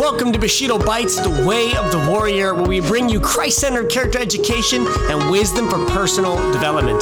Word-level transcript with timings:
welcome 0.00 0.32
to 0.32 0.38
Bushido 0.38 0.78
Bites, 0.78 1.20
the 1.20 1.46
way 1.46 1.76
of 1.76 1.92
the 1.92 1.98
warrior, 2.10 2.54
where 2.54 2.66
we 2.66 2.80
bring 2.80 3.06
you 3.06 3.20
Christ 3.20 3.58
centered 3.58 3.90
character 3.90 4.18
education 4.18 4.86
and 5.10 5.30
wisdom 5.30 5.68
for 5.68 5.84
personal 5.90 6.36
development. 6.52 7.00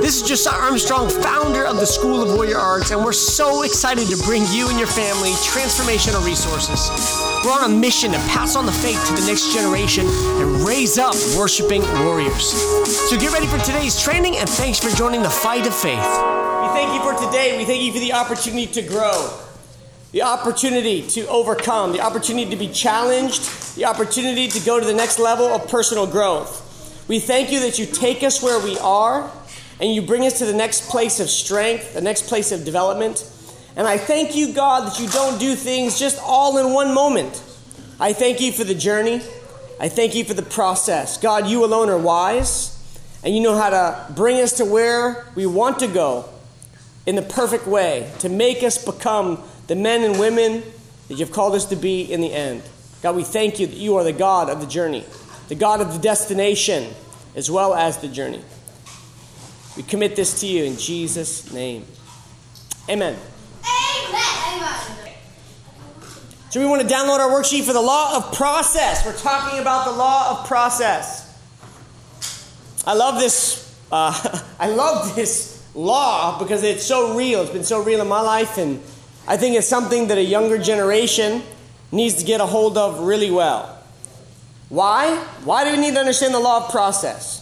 This 0.00 0.16
is 0.16 0.26
Josiah 0.26 0.58
Armstrong, 0.58 1.10
founder 1.10 1.66
of 1.66 1.76
the 1.76 1.84
School 1.84 2.22
of 2.22 2.34
Warrior 2.34 2.56
Arts, 2.56 2.90
and 2.90 3.04
we're 3.04 3.12
so 3.12 3.64
excited 3.64 4.08
to 4.08 4.16
bring 4.24 4.44
you 4.48 4.66
and 4.70 4.78
your 4.78 4.88
family 4.88 5.32
transformational 5.44 6.24
resources. 6.24 6.90
We're 7.44 7.52
on 7.52 7.70
a 7.70 7.74
mission 7.74 8.12
to 8.12 8.18
pass 8.32 8.56
on 8.56 8.64
the 8.64 8.72
faith 8.72 9.06
to 9.08 9.12
the 9.12 9.26
next 9.26 9.52
generation 9.52 10.06
and 10.06 10.66
raise 10.66 10.96
up 10.96 11.14
worshiping 11.36 11.82
warriors. 12.02 12.48
So 13.10 13.18
get 13.18 13.30
ready 13.34 13.46
for 13.46 13.58
today's 13.58 14.00
training, 14.00 14.38
and 14.38 14.48
thanks 14.48 14.78
for 14.78 14.88
joining 14.96 15.22
the 15.22 15.28
fight 15.28 15.66
of 15.66 15.74
faith. 15.74 15.98
We 16.00 16.68
thank 16.72 16.94
you 16.94 17.02
for 17.04 17.12
today. 17.26 17.58
We 17.58 17.66
thank 17.66 17.82
you 17.82 17.92
for 17.92 18.00
the 18.00 18.14
opportunity 18.14 18.68
to 18.68 18.80
grow 18.80 19.51
the 20.12 20.22
opportunity 20.22 21.02
to 21.08 21.26
overcome, 21.28 21.92
the 21.92 22.00
opportunity 22.00 22.50
to 22.50 22.56
be 22.56 22.68
challenged, 22.68 23.76
the 23.76 23.86
opportunity 23.86 24.46
to 24.46 24.60
go 24.60 24.78
to 24.78 24.84
the 24.84 24.92
next 24.92 25.18
level 25.18 25.46
of 25.46 25.66
personal 25.68 26.06
growth. 26.06 27.04
We 27.08 27.18
thank 27.18 27.50
you 27.50 27.60
that 27.60 27.78
you 27.78 27.86
take 27.86 28.22
us 28.22 28.42
where 28.42 28.62
we 28.62 28.78
are 28.78 29.30
and 29.80 29.92
you 29.92 30.02
bring 30.02 30.26
us 30.26 30.38
to 30.38 30.44
the 30.44 30.52
next 30.52 30.90
place 30.90 31.18
of 31.18 31.30
strength, 31.30 31.94
the 31.94 32.02
next 32.02 32.26
place 32.26 32.52
of 32.52 32.64
development. 32.64 33.28
And 33.74 33.86
I 33.86 33.96
thank 33.96 34.36
you, 34.36 34.52
God, 34.52 34.86
that 34.86 35.00
you 35.00 35.08
don't 35.08 35.40
do 35.40 35.54
things 35.54 35.98
just 35.98 36.20
all 36.22 36.58
in 36.58 36.74
one 36.74 36.92
moment. 36.94 37.42
I 37.98 38.12
thank 38.12 38.40
you 38.40 38.52
for 38.52 38.64
the 38.64 38.74
journey. 38.74 39.22
I 39.80 39.88
thank 39.88 40.14
you 40.14 40.24
for 40.24 40.34
the 40.34 40.42
process. 40.42 41.16
God, 41.16 41.46
you 41.46 41.64
alone 41.64 41.88
are 41.88 41.98
wise, 41.98 42.78
and 43.24 43.34
you 43.34 43.42
know 43.42 43.56
how 43.56 43.70
to 43.70 44.12
bring 44.12 44.40
us 44.40 44.52
to 44.58 44.64
where 44.64 45.26
we 45.34 45.46
want 45.46 45.78
to 45.78 45.86
go 45.86 46.28
in 47.06 47.16
the 47.16 47.22
perfect 47.22 47.66
way 47.66 48.10
to 48.18 48.28
make 48.28 48.62
us 48.62 48.84
become 48.84 49.42
the 49.72 49.76
men 49.76 50.04
and 50.04 50.20
women 50.20 50.62
that 51.08 51.14
you've 51.14 51.32
called 51.32 51.54
us 51.54 51.64
to 51.64 51.76
be 51.76 52.02
in 52.02 52.20
the 52.20 52.30
end. 52.30 52.62
God, 53.00 53.16
we 53.16 53.24
thank 53.24 53.58
you 53.58 53.66
that 53.66 53.78
you 53.78 53.96
are 53.96 54.04
the 54.04 54.12
God 54.12 54.50
of 54.50 54.60
the 54.60 54.66
journey, 54.66 55.02
the 55.48 55.54
God 55.54 55.80
of 55.80 55.94
the 55.94 55.98
destination, 55.98 56.92
as 57.34 57.50
well 57.50 57.72
as 57.72 57.96
the 57.96 58.08
journey. 58.08 58.42
We 59.74 59.82
commit 59.82 60.14
this 60.14 60.40
to 60.40 60.46
you 60.46 60.64
in 60.64 60.76
Jesus' 60.76 61.50
name. 61.54 61.86
Amen. 62.86 63.16
Amen. 63.64 65.08
So, 66.50 66.60
we 66.60 66.66
want 66.66 66.86
to 66.86 66.94
download 66.94 67.20
our 67.20 67.30
worksheet 67.30 67.64
for 67.64 67.72
the 67.72 67.80
law 67.80 68.18
of 68.18 68.34
process. 68.34 69.06
We're 69.06 69.16
talking 69.16 69.58
about 69.58 69.86
the 69.86 69.92
law 69.92 70.32
of 70.32 70.46
process. 70.46 71.34
I 72.86 72.92
love 72.92 73.18
this. 73.18 73.74
Uh, 73.90 74.42
I 74.58 74.68
love 74.68 75.16
this 75.16 75.66
law 75.74 76.38
because 76.38 76.62
it's 76.62 76.84
so 76.84 77.16
real. 77.16 77.40
It's 77.40 77.52
been 77.52 77.64
so 77.64 77.82
real 77.82 78.02
in 78.02 78.08
my 78.08 78.20
life, 78.20 78.58
and 78.58 78.82
I 79.26 79.36
think 79.36 79.56
it's 79.56 79.68
something 79.68 80.08
that 80.08 80.18
a 80.18 80.22
younger 80.22 80.58
generation 80.58 81.42
needs 81.92 82.14
to 82.14 82.24
get 82.24 82.40
a 82.40 82.46
hold 82.46 82.76
of 82.76 83.00
really 83.00 83.30
well. 83.30 83.78
Why? 84.68 85.16
Why 85.44 85.64
do 85.64 85.72
we 85.72 85.78
need 85.78 85.94
to 85.94 86.00
understand 86.00 86.34
the 86.34 86.40
law 86.40 86.64
of 86.64 86.70
process? 86.72 87.38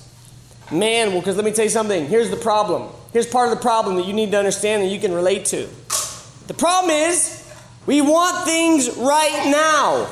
Man, 0.70 1.11
well, 1.11 1.20
because 1.20 1.37
let 1.37 1.45
me 1.45 1.53
tell 1.53 1.64
you 1.64 1.70
something. 1.70 2.06
Here's 2.06 2.31
the 2.31 2.37
problem. 2.37 2.91
Here's 3.12 3.27
part 3.27 3.50
of 3.50 3.56
the 3.56 3.62
problem 3.62 3.97
that 3.97 4.06
you 4.06 4.12
need 4.12 4.31
to 4.33 4.39
understand 4.39 4.83
and 4.83 4.91
you 4.92 5.00
can 5.00 5.12
relate 5.12 5.47
to. 5.47 5.69
The 6.47 6.55
problem 6.55 6.91
is 6.91 7.48
we 7.87 8.00
want 8.00 8.44
things 8.44 8.97
right 8.97 9.48
now. 9.50 10.09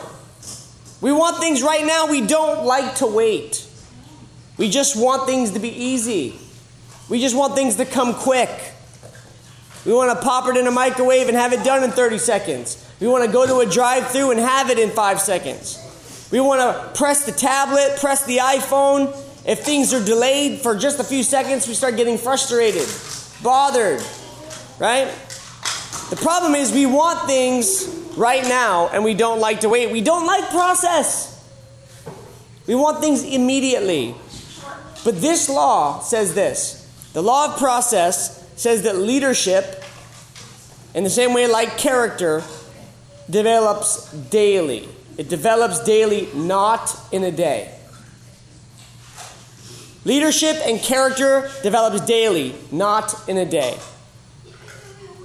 We 1.00 1.12
want 1.12 1.38
things 1.38 1.62
right 1.62 1.84
now. 1.84 2.06
We 2.06 2.26
don't 2.26 2.64
like 2.64 2.96
to 2.96 3.06
wait. 3.06 3.68
We 4.56 4.68
just 4.68 4.96
want 4.96 5.26
things 5.28 5.52
to 5.52 5.60
be 5.60 5.68
easy. 5.68 6.38
We 7.08 7.20
just 7.20 7.36
want 7.36 7.54
things 7.54 7.76
to 7.76 7.84
come 7.84 8.14
quick. 8.14 8.50
We 9.88 9.94
want 9.94 10.10
to 10.10 10.22
pop 10.22 10.46
it 10.50 10.58
in 10.58 10.66
a 10.66 10.70
microwave 10.70 11.28
and 11.28 11.36
have 11.38 11.54
it 11.54 11.64
done 11.64 11.82
in 11.82 11.90
30 11.90 12.18
seconds. 12.18 12.86
We 13.00 13.06
want 13.06 13.24
to 13.24 13.32
go 13.32 13.46
to 13.46 13.66
a 13.66 13.72
drive 13.72 14.08
through 14.08 14.32
and 14.32 14.38
have 14.38 14.68
it 14.68 14.78
in 14.78 14.90
five 14.90 15.18
seconds. 15.18 15.82
We 16.30 16.40
want 16.40 16.60
to 16.60 16.92
press 16.94 17.24
the 17.24 17.32
tablet, 17.32 17.96
press 17.98 18.22
the 18.26 18.36
iPhone. 18.36 19.16
If 19.46 19.60
things 19.60 19.94
are 19.94 20.04
delayed 20.04 20.60
for 20.60 20.76
just 20.76 21.00
a 21.00 21.04
few 21.04 21.22
seconds, 21.22 21.66
we 21.66 21.72
start 21.72 21.96
getting 21.96 22.18
frustrated, 22.18 22.86
bothered, 23.42 24.02
right? 24.78 25.10
The 26.10 26.18
problem 26.20 26.54
is 26.54 26.70
we 26.70 26.84
want 26.84 27.26
things 27.26 27.88
right 28.14 28.44
now 28.44 28.88
and 28.88 29.02
we 29.02 29.14
don't 29.14 29.40
like 29.40 29.60
to 29.60 29.70
wait. 29.70 29.90
We 29.90 30.02
don't 30.02 30.26
like 30.26 30.50
process. 30.50 31.34
We 32.66 32.74
want 32.74 33.00
things 33.00 33.24
immediately. 33.24 34.14
But 35.02 35.22
this 35.22 35.48
law 35.48 36.00
says 36.00 36.34
this 36.34 36.86
the 37.14 37.22
law 37.22 37.54
of 37.54 37.58
process 37.58 38.38
says 38.58 38.82
that 38.82 38.96
leadership, 38.96 39.77
in 40.98 41.04
the 41.04 41.10
same 41.10 41.32
way 41.32 41.46
like 41.46 41.78
character, 41.78 42.42
develops 43.30 44.12
daily. 44.12 44.88
It 45.16 45.28
develops 45.28 45.84
daily, 45.84 46.28
not 46.34 46.92
in 47.12 47.22
a 47.22 47.30
day. 47.30 47.72
Leadership 50.04 50.56
and 50.64 50.80
character 50.80 51.48
develops 51.62 52.04
daily, 52.04 52.52
not 52.72 53.14
in 53.28 53.36
a 53.36 53.44
day. 53.44 53.78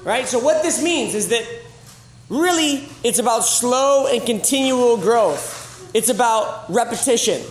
Right? 0.03 0.27
So, 0.27 0.37
what 0.37 0.61
this 0.61 0.79
means 0.79 1.15
is 1.15 1.29
that 1.29 1.43
really 2.29 2.87
it's 3.03 3.17
about 3.17 3.43
slow 3.43 4.05
and 4.05 4.23
continual 4.23 4.97
growth, 4.97 5.89
it's 5.95 6.09
about 6.09 6.71
repetition. 6.71 7.41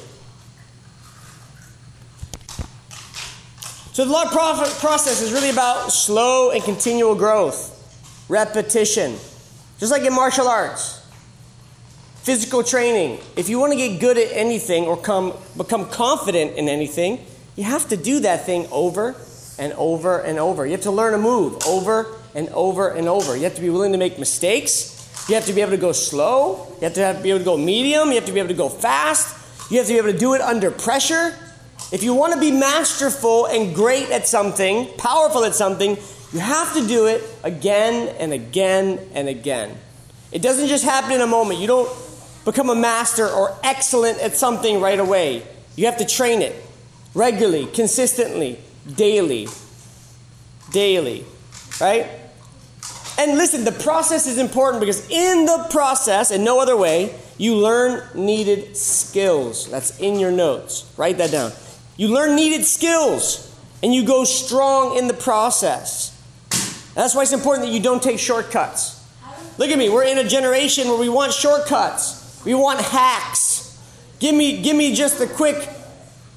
So, 3.94 4.04
the 4.04 4.12
law 4.12 4.26
process 4.26 5.20
is 5.22 5.32
really 5.32 5.50
about 5.50 5.92
slow 5.92 6.52
and 6.52 6.62
continual 6.62 7.16
growth, 7.16 7.71
repetition. 8.28 9.16
Just 9.78 9.90
like 9.90 10.02
in 10.02 10.14
martial 10.14 10.48
arts, 10.48 11.04
physical 12.22 12.62
training. 12.62 13.18
If 13.36 13.48
you 13.48 13.58
want 13.58 13.72
to 13.72 13.76
get 13.76 14.00
good 14.00 14.16
at 14.16 14.28
anything 14.32 14.84
or 14.84 14.96
come, 14.96 15.34
become 15.56 15.88
confident 15.88 16.56
in 16.56 16.68
anything, 16.68 17.24
you 17.56 17.64
have 17.64 17.88
to 17.88 17.96
do 17.96 18.20
that 18.20 18.46
thing 18.46 18.66
over 18.70 19.16
and 19.58 19.72
over 19.74 20.20
and 20.20 20.38
over. 20.38 20.64
You 20.64 20.72
have 20.72 20.82
to 20.82 20.90
learn 20.90 21.14
a 21.14 21.18
move 21.18 21.66
over 21.66 22.16
and 22.34 22.48
over 22.50 22.90
and 22.90 23.08
over. 23.08 23.36
You 23.36 23.44
have 23.44 23.56
to 23.56 23.60
be 23.60 23.70
willing 23.70 23.92
to 23.92 23.98
make 23.98 24.18
mistakes. 24.18 25.26
You 25.28 25.34
have 25.34 25.46
to 25.46 25.52
be 25.52 25.60
able 25.60 25.72
to 25.72 25.76
go 25.76 25.92
slow. 25.92 26.66
You 26.76 26.84
have 26.84 26.94
to, 26.94 27.00
have 27.00 27.16
to 27.18 27.22
be 27.22 27.30
able 27.30 27.40
to 27.40 27.44
go 27.44 27.56
medium. 27.56 28.08
You 28.08 28.14
have 28.14 28.26
to 28.26 28.32
be 28.32 28.38
able 28.38 28.48
to 28.48 28.54
go 28.54 28.68
fast. 28.68 29.70
You 29.70 29.78
have 29.78 29.86
to 29.86 29.92
be 29.92 29.98
able 29.98 30.12
to 30.12 30.18
do 30.18 30.34
it 30.34 30.40
under 30.40 30.70
pressure. 30.70 31.36
If 31.92 32.02
you 32.02 32.14
want 32.14 32.32
to 32.34 32.40
be 32.40 32.50
masterful 32.50 33.46
and 33.46 33.74
great 33.74 34.10
at 34.10 34.26
something, 34.26 34.88
powerful 34.96 35.44
at 35.44 35.54
something, 35.54 35.98
you 36.32 36.40
have 36.40 36.74
to 36.74 36.86
do 36.86 37.06
it 37.06 37.22
again 37.42 38.14
and 38.18 38.32
again 38.32 38.98
and 39.14 39.28
again. 39.28 39.76
It 40.30 40.40
doesn't 40.40 40.68
just 40.68 40.84
happen 40.84 41.12
in 41.12 41.20
a 41.20 41.26
moment. 41.26 41.60
You 41.60 41.66
don't 41.66 41.90
become 42.44 42.70
a 42.70 42.74
master 42.74 43.28
or 43.28 43.54
excellent 43.62 44.18
at 44.18 44.34
something 44.34 44.80
right 44.80 44.98
away. 44.98 45.46
You 45.76 45.86
have 45.86 45.98
to 45.98 46.06
train 46.06 46.42
it 46.42 46.54
regularly, 47.14 47.66
consistently, 47.66 48.58
daily. 48.96 49.48
Daily. 50.70 51.24
Right? 51.80 52.06
And 53.18 53.36
listen, 53.36 53.64
the 53.64 53.72
process 53.72 54.26
is 54.26 54.38
important 54.38 54.80
because 54.80 55.08
in 55.10 55.44
the 55.44 55.66
process, 55.70 56.30
and 56.30 56.44
no 56.44 56.60
other 56.60 56.76
way, 56.76 57.14
you 57.36 57.56
learn 57.56 58.02
needed 58.14 58.76
skills. 58.76 59.68
That's 59.68 59.98
in 59.98 60.18
your 60.18 60.32
notes. 60.32 60.90
Write 60.96 61.18
that 61.18 61.30
down. 61.30 61.52
You 61.96 62.08
learn 62.08 62.36
needed 62.36 62.64
skills 62.64 63.54
and 63.82 63.94
you 63.94 64.04
go 64.04 64.24
strong 64.24 64.96
in 64.96 65.08
the 65.08 65.14
process. 65.14 66.11
That's 66.94 67.14
why 67.14 67.22
it's 67.22 67.32
important 67.32 67.66
that 67.66 67.72
you 67.72 67.80
don't 67.80 68.02
take 68.02 68.18
shortcuts. 68.18 69.02
Look 69.58 69.70
at 69.70 69.78
me, 69.78 69.88
we're 69.88 70.04
in 70.04 70.18
a 70.18 70.28
generation 70.28 70.88
where 70.88 70.98
we 70.98 71.08
want 71.08 71.32
shortcuts. 71.32 72.42
We 72.44 72.54
want 72.54 72.80
hacks. 72.80 73.78
Give 74.18 74.34
me 74.34 74.62
give 74.62 74.76
me 74.76 74.94
just 74.94 75.18
the 75.18 75.26
quick 75.26 75.68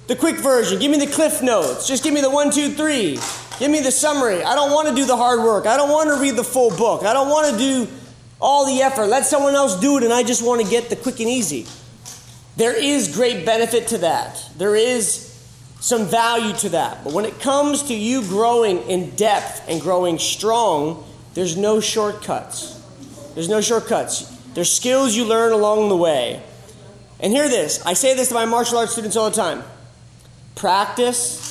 the 0.08 0.16
quick 0.16 0.38
version. 0.38 0.80
Give 0.80 0.92
me 0.92 0.98
the 0.98 1.12
cliff 1.12 1.42
notes. 1.42 1.88
Just 1.88 2.04
give 2.04 2.14
me 2.14 2.22
the 2.22 2.30
one, 2.30 2.52
two, 2.52 2.70
three. 2.70 3.18
Give 3.60 3.72
me 3.72 3.80
the 3.80 3.92
summary. 3.92 4.44
I 4.44 4.54
don't 4.54 4.72
want 4.72 4.90
to 4.90 4.96
do 4.96 5.06
the 5.06 5.16
hard 5.16 5.40
work. 5.40 5.66
I 5.66 5.78
don't 5.78 5.90
want 5.90 6.10
to 6.10 6.20
read 6.22 6.36
the 6.36 6.44
full 6.44 6.76
book. 6.76 7.04
I 7.04 7.14
don't 7.14 7.30
want 7.30 7.52
to 7.52 7.58
do 7.58 7.88
all 8.42 8.66
the 8.66 8.82
effort. 8.82 9.08
Let 9.08 9.26
someone 9.26 9.56
else 9.56 9.80
do 9.80 9.98
it, 9.98 10.04
and 10.04 10.12
I 10.12 10.24
just 10.24 10.46
want 10.46 10.62
to 10.62 10.70
get 10.70 10.90
the 10.90 10.96
quick 10.96 11.20
and 11.20 11.30
easy. 11.30 11.66
There 12.58 12.76
is 12.76 13.14
great 13.16 13.46
benefit 13.46 13.88
to 13.88 14.00
that. 14.00 14.50
There 14.58 14.76
is 14.76 15.35
some 15.80 16.06
value 16.06 16.54
to 16.58 16.70
that. 16.70 17.04
But 17.04 17.14
when 17.14 17.26
it 17.26 17.40
comes 17.40 17.84
to 17.84 17.94
you 17.94 18.22
growing 18.24 18.82
in 18.90 19.12
depth 19.12 19.64
and 19.68 19.80
growing 19.80 20.18
strong, 20.20 21.04
there's 21.34 21.58
no 21.58 21.80
shortcuts. 21.80 22.82
There's 23.34 23.50
no 23.50 23.62
shortcuts. 23.62 24.32
There's 24.54 24.72
skills 24.72 25.16
you 25.16 25.26
learn 25.26 25.52
along 25.52 25.90
the 25.90 25.98
way. 25.98 26.42
And 27.20 27.32
hear 27.34 27.50
this 27.50 27.86
I 27.86 27.94
say 27.94 28.14
this 28.14 28.30
to 28.30 28.34
my 28.34 28.46
martial 28.46 28.78
arts 28.78 28.94
students 28.94 29.16
all 29.16 29.30
the 29.30 29.36
time 29.36 29.64
practice 30.56 31.46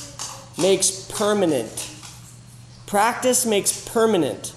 makes 0.59 0.91
permanent. 1.11 1.91
Practice 2.87 3.45
makes 3.45 3.87
permanent. 3.89 4.55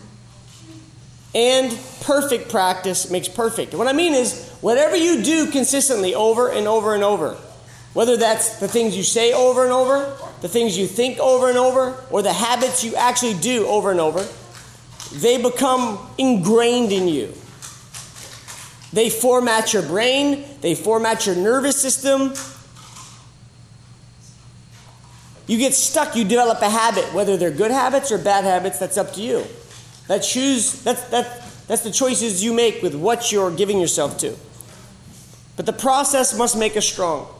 And 1.36 1.78
perfect 2.02 2.50
practice 2.50 3.12
makes 3.12 3.28
perfect. 3.28 3.74
What 3.74 3.88
I 3.88 3.94
mean 3.94 4.14
is, 4.14 4.50
whatever 4.62 4.96
you 4.96 5.24
do 5.24 5.52
consistently 5.52 6.16
over 6.16 6.50
and 6.50 6.68
over 6.68 6.96
and 6.96 7.04
over, 7.04 7.38
whether 7.98 8.16
that's 8.16 8.60
the 8.60 8.68
things 8.68 8.96
you 8.96 9.02
say 9.02 9.34
over 9.34 9.64
and 9.64 9.74
over, 9.74 10.16
the 10.42 10.48
things 10.48 10.78
you 10.78 10.86
think 10.86 11.18
over 11.18 11.50
and 11.50 11.58
over, 11.58 11.96
or 12.12 12.22
the 12.22 12.32
habits 12.32 12.84
you 12.84 12.96
actually 12.96 13.34
do 13.34 13.66
over 13.66 13.90
and 13.90 14.00
over, 14.00 14.24
they 15.14 15.42
become 15.42 16.08
ingrained 16.20 16.92
in 16.92 17.08
you. 17.08 17.34
They 18.94 19.10
format 19.10 19.74
your 19.74 19.82
brain, 19.82 20.46
they 20.62 20.76
format 20.76 21.26
your 21.26 21.38
nervous 21.38 21.82
system. 21.82 22.36
You 25.48 25.58
get 25.58 25.74
stuck, 25.74 26.16
you 26.16 26.24
develop 26.24 26.62
a 26.62 26.70
habit, 26.70 27.12
whether 27.16 27.36
they're 27.36 27.50
good 27.50 27.72
habits 27.72 28.12
or 28.12 28.20
bad 28.20 28.44
habits, 28.44 28.78
that's 28.78 28.98
up 29.00 29.14
to 29.14 29.22
you. 29.22 29.44
That 30.08 30.20
choose 30.20 30.84
that's 30.84 31.02
that 31.10 31.42
that's 31.68 31.82
the 31.82 31.90
choices 31.92 32.44
you 32.44 32.54
make 32.54 32.84
with 32.84 32.94
what 32.94 33.32
you're 33.32 33.50
giving 33.50 33.80
yourself 33.80 34.20
to. 34.20 34.36
But 35.56 35.66
the 35.66 35.74
process 35.74 36.38
must 36.38 36.56
make 36.56 36.78
us 36.78 36.86
strong. 36.86 37.34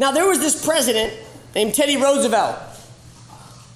Now 0.00 0.12
there 0.12 0.26
was 0.26 0.38
this 0.38 0.64
president 0.64 1.12
named 1.54 1.74
Teddy 1.74 1.98
Roosevelt. 1.98 2.56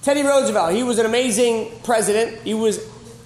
Teddy 0.01 0.23
Roosevelt, 0.23 0.73
he 0.73 0.81
was 0.81 0.97
an 0.97 1.05
amazing 1.05 1.71
president. 1.83 2.41
He 2.41 2.55
was 2.55 2.79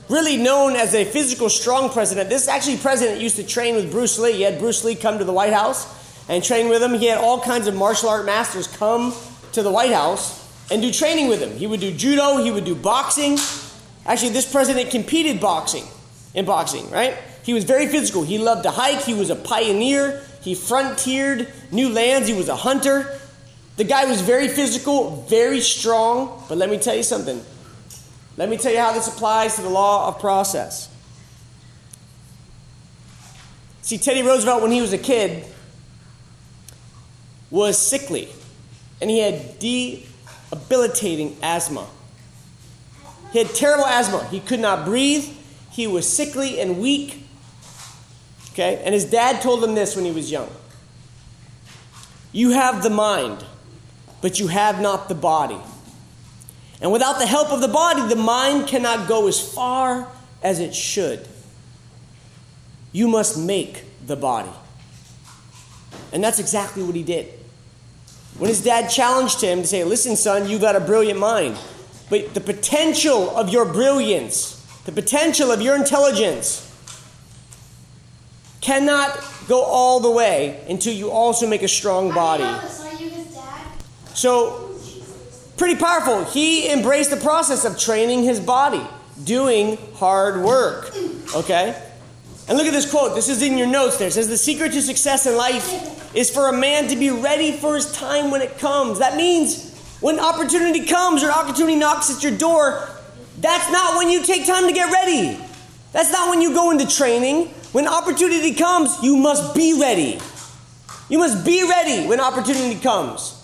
really 0.09 0.35
known 0.35 0.75
as 0.75 0.93
a 0.93 1.05
physical 1.05 1.47
strong 1.49 1.89
president. 1.91 2.29
This 2.29 2.49
actually 2.49 2.75
president 2.75 3.21
used 3.21 3.37
to 3.37 3.47
train 3.47 3.75
with 3.75 3.89
Bruce 3.89 4.19
Lee. 4.19 4.33
He 4.33 4.41
had 4.41 4.59
Bruce 4.59 4.83
Lee 4.83 4.95
come 4.95 5.17
to 5.17 5.23
the 5.23 5.31
White 5.31 5.53
House 5.53 5.87
and 6.27 6.43
train 6.43 6.67
with 6.67 6.83
him. 6.83 6.93
He 6.93 7.05
had 7.05 7.19
all 7.19 7.39
kinds 7.39 7.67
of 7.67 7.75
martial 7.75 8.09
art 8.09 8.25
masters 8.25 8.67
come 8.67 9.13
to 9.53 9.63
the 9.63 9.71
White 9.71 9.93
House 9.93 10.37
and 10.69 10.81
do 10.81 10.91
training 10.91 11.29
with 11.29 11.41
him. 11.41 11.51
He 11.51 11.67
would 11.67 11.79
do 11.79 11.93
judo, 11.93 12.43
he 12.43 12.51
would 12.51 12.65
do 12.65 12.75
boxing. 12.75 13.37
Actually, 14.05 14.31
this 14.31 14.51
president 14.51 14.91
competed 14.91 15.39
boxing 15.39 15.85
in 16.33 16.43
boxing, 16.43 16.89
right? 16.91 17.17
He 17.43 17.53
was 17.53 17.63
very 17.63 17.87
physical. 17.87 18.23
He 18.23 18.37
loved 18.37 18.63
to 18.63 18.71
hike, 18.71 19.03
he 19.03 19.13
was 19.13 19.29
a 19.29 19.35
pioneer, 19.35 20.23
he 20.41 20.55
frontiered 20.55 21.51
new 21.71 21.89
lands, 21.89 22.27
he 22.27 22.33
was 22.33 22.49
a 22.49 22.55
hunter. 22.55 23.19
The 23.77 23.83
guy 23.83 24.05
was 24.05 24.21
very 24.21 24.47
physical, 24.47 25.23
very 25.29 25.61
strong, 25.61 26.43
but 26.49 26.57
let 26.57 26.69
me 26.69 26.77
tell 26.77 26.95
you 26.95 27.03
something. 27.03 27.43
Let 28.37 28.49
me 28.49 28.57
tell 28.57 28.71
you 28.71 28.79
how 28.79 28.93
this 28.93 29.07
applies 29.07 29.55
to 29.55 29.61
the 29.61 29.69
law 29.69 30.07
of 30.07 30.19
process. 30.19 30.89
See, 33.81 33.97
Teddy 33.97 34.21
Roosevelt, 34.21 34.61
when 34.61 34.71
he 34.71 34.81
was 34.81 34.93
a 34.93 34.97
kid, 34.97 35.45
was 37.49 37.77
sickly 37.77 38.29
and 39.01 39.09
he 39.09 39.19
had 39.19 39.59
debilitating 39.59 41.37
asthma. 41.41 41.87
He 43.31 43.39
had 43.39 43.53
terrible 43.55 43.85
asthma. 43.85 44.25
He 44.25 44.39
could 44.39 44.59
not 44.59 44.85
breathe. 44.85 45.25
He 45.71 45.87
was 45.87 46.11
sickly 46.11 46.59
and 46.59 46.79
weak. 46.79 47.25
Okay? 48.59 48.81
And 48.83 48.93
his 48.93 49.05
dad 49.05 49.41
told 49.41 49.63
him 49.63 49.73
this 49.73 49.95
when 49.95 50.03
he 50.03 50.11
was 50.11 50.29
young 50.29 50.49
You 52.33 52.51
have 52.51 52.83
the 52.83 52.89
mind, 52.89 53.45
but 54.21 54.37
you 54.39 54.47
have 54.47 54.81
not 54.81 55.07
the 55.07 55.15
body. 55.15 55.59
And 56.81 56.91
without 56.91 57.19
the 57.19 57.25
help 57.25 57.51
of 57.51 57.61
the 57.61 57.67
body, 57.67 58.07
the 58.07 58.15
mind 58.15 58.67
cannot 58.67 59.07
go 59.07 59.27
as 59.27 59.53
far 59.53 60.07
as 60.41 60.59
it 60.59 60.75
should. 60.75 61.27
You 62.91 63.07
must 63.07 63.37
make 63.37 63.83
the 64.05 64.15
body. 64.15 64.51
And 66.11 66.23
that's 66.23 66.39
exactly 66.39 66.83
what 66.83 66.95
he 66.95 67.03
did. 67.03 67.27
When 68.37 68.49
his 68.49 68.63
dad 68.63 68.89
challenged 68.89 69.41
him 69.41 69.61
to 69.61 69.67
say, 69.67 69.83
Listen, 69.85 70.17
son, 70.17 70.49
you've 70.49 70.61
got 70.61 70.75
a 70.75 70.81
brilliant 70.81 71.19
mind, 71.19 71.57
but 72.09 72.33
the 72.33 72.41
potential 72.41 73.35
of 73.37 73.49
your 73.49 73.65
brilliance, 73.65 74.55
the 74.85 74.91
potential 74.91 75.51
of 75.51 75.61
your 75.61 75.75
intelligence, 75.75 76.68
cannot 78.61 79.23
go 79.47 79.63
all 79.63 79.99
the 79.99 80.11
way 80.11 80.63
until 80.69 80.93
you 80.93 81.11
also 81.11 81.47
make 81.47 81.63
a 81.63 81.67
strong 81.67 82.13
body. 82.13 82.43
So, 84.13 84.75
pretty 85.57 85.75
powerful. 85.79 86.25
He 86.25 86.71
embraced 86.71 87.09
the 87.09 87.17
process 87.17 87.65
of 87.65 87.77
training 87.79 88.23
his 88.23 88.39
body, 88.39 88.85
doing 89.23 89.77
hard 89.95 90.43
work. 90.43 90.93
Okay? 91.35 91.81
And 92.47 92.57
look 92.57 92.67
at 92.67 92.73
this 92.73 92.89
quote. 92.89 93.15
This 93.15 93.29
is 93.29 93.41
in 93.43 93.57
your 93.57 93.67
notes 93.67 93.97
there. 93.97 94.07
It 94.07 94.13
says, 94.13 94.27
The 94.27 94.37
secret 94.37 94.73
to 94.73 94.81
success 94.81 95.25
in 95.25 95.37
life 95.37 96.15
is 96.15 96.31
for 96.31 96.47
a 96.47 96.53
man 96.53 96.87
to 96.87 96.95
be 96.95 97.11
ready 97.11 97.51
for 97.51 97.75
his 97.75 97.91
time 97.91 98.31
when 98.31 98.41
it 98.41 98.57
comes. 98.57 98.99
That 98.99 99.15
means 99.15 99.77
when 100.01 100.19
opportunity 100.19 100.85
comes 100.85 101.23
or 101.23 101.31
opportunity 101.31 101.75
knocks 101.75 102.15
at 102.15 102.23
your 102.23 102.35
door, 102.35 102.89
that's 103.39 103.71
not 103.71 103.97
when 103.97 104.09
you 104.09 104.23
take 104.23 104.45
time 104.45 104.67
to 104.67 104.73
get 104.73 104.91
ready. 104.91 105.39
That's 105.91 106.11
not 106.11 106.29
when 106.29 106.41
you 106.41 106.53
go 106.53 106.71
into 106.71 106.87
training. 106.87 107.53
When 107.71 107.87
opportunity 107.87 108.55
comes, 108.55 108.97
you 109.03 109.15
must 109.15 109.55
be 109.55 109.79
ready. 109.79 110.19
You 111.07 111.19
must 111.19 111.45
be 111.45 111.63
ready 111.67 112.07
when 112.07 112.19
opportunity 112.19 112.79
comes. 112.79 113.35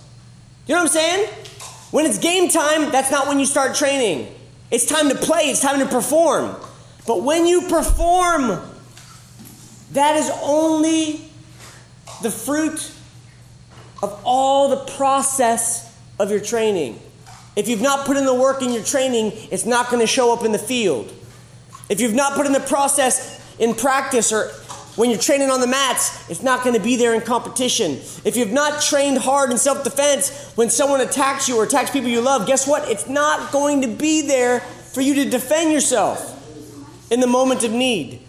You 0.66 0.74
know 0.74 0.82
what 0.82 0.88
I'm 0.88 0.92
saying? 0.92 1.28
When 1.92 2.06
it's 2.06 2.18
game 2.18 2.48
time, 2.48 2.90
that's 2.90 3.10
not 3.10 3.28
when 3.28 3.38
you 3.38 3.46
start 3.46 3.76
training. 3.76 4.32
It's 4.70 4.86
time 4.86 5.08
to 5.08 5.14
play, 5.14 5.42
it's 5.44 5.60
time 5.60 5.78
to 5.78 5.86
perform. 5.86 6.56
But 7.06 7.22
when 7.22 7.46
you 7.46 7.62
perform, 7.62 8.60
that 9.92 10.16
is 10.16 10.30
only 10.42 11.20
the 12.22 12.30
fruit 12.30 12.92
of 14.02 14.20
all 14.24 14.68
the 14.68 14.92
process 14.94 15.96
of 16.18 16.30
your 16.30 16.40
training. 16.40 17.00
If 17.54 17.68
you've 17.68 17.80
not 17.80 18.06
put 18.06 18.16
in 18.16 18.26
the 18.26 18.34
work 18.34 18.60
in 18.60 18.72
your 18.72 18.82
training, 18.82 19.32
it's 19.50 19.64
not 19.64 19.88
going 19.88 20.00
to 20.00 20.06
show 20.06 20.32
up 20.32 20.44
in 20.44 20.52
the 20.52 20.58
field. 20.58 21.12
If 21.88 22.00
you've 22.00 22.14
not 22.14 22.34
put 22.34 22.46
in 22.46 22.52
the 22.52 22.60
process 22.60 23.35
in 23.58 23.74
practice 23.74 24.32
or 24.32 24.50
when 24.96 25.10
you're 25.10 25.18
training 25.18 25.50
on 25.50 25.60
the 25.60 25.66
mats, 25.66 26.28
it's 26.30 26.42
not 26.42 26.64
going 26.64 26.74
to 26.74 26.82
be 26.82 26.96
there 26.96 27.14
in 27.14 27.20
competition. 27.20 27.92
If 28.24 28.34
you've 28.34 28.52
not 28.52 28.80
trained 28.80 29.18
hard 29.18 29.50
in 29.50 29.58
self 29.58 29.84
defense, 29.84 30.52
when 30.54 30.70
someone 30.70 31.02
attacks 31.02 31.48
you 31.48 31.58
or 31.58 31.64
attacks 31.64 31.90
people 31.90 32.08
you 32.08 32.22
love, 32.22 32.46
guess 32.46 32.66
what? 32.66 32.88
It's 32.88 33.06
not 33.06 33.52
going 33.52 33.82
to 33.82 33.88
be 33.88 34.22
there 34.22 34.60
for 34.60 35.02
you 35.02 35.14
to 35.16 35.28
defend 35.28 35.72
yourself 35.72 36.32
in 37.12 37.20
the 37.20 37.26
moment 37.26 37.62
of 37.62 37.72
need. 37.72 38.20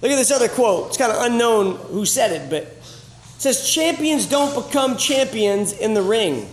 Look 0.00 0.10
at 0.10 0.16
this 0.16 0.30
other 0.30 0.48
quote. 0.48 0.88
It's 0.88 0.96
kind 0.96 1.12
of 1.12 1.22
unknown 1.22 1.76
who 1.76 2.06
said 2.06 2.32
it, 2.32 2.48
but 2.48 2.62
it 2.62 2.82
says 3.38 3.70
champions 3.70 4.26
don't 4.26 4.66
become 4.66 4.96
champions 4.96 5.72
in 5.74 5.92
the 5.92 6.02
ring. 6.02 6.48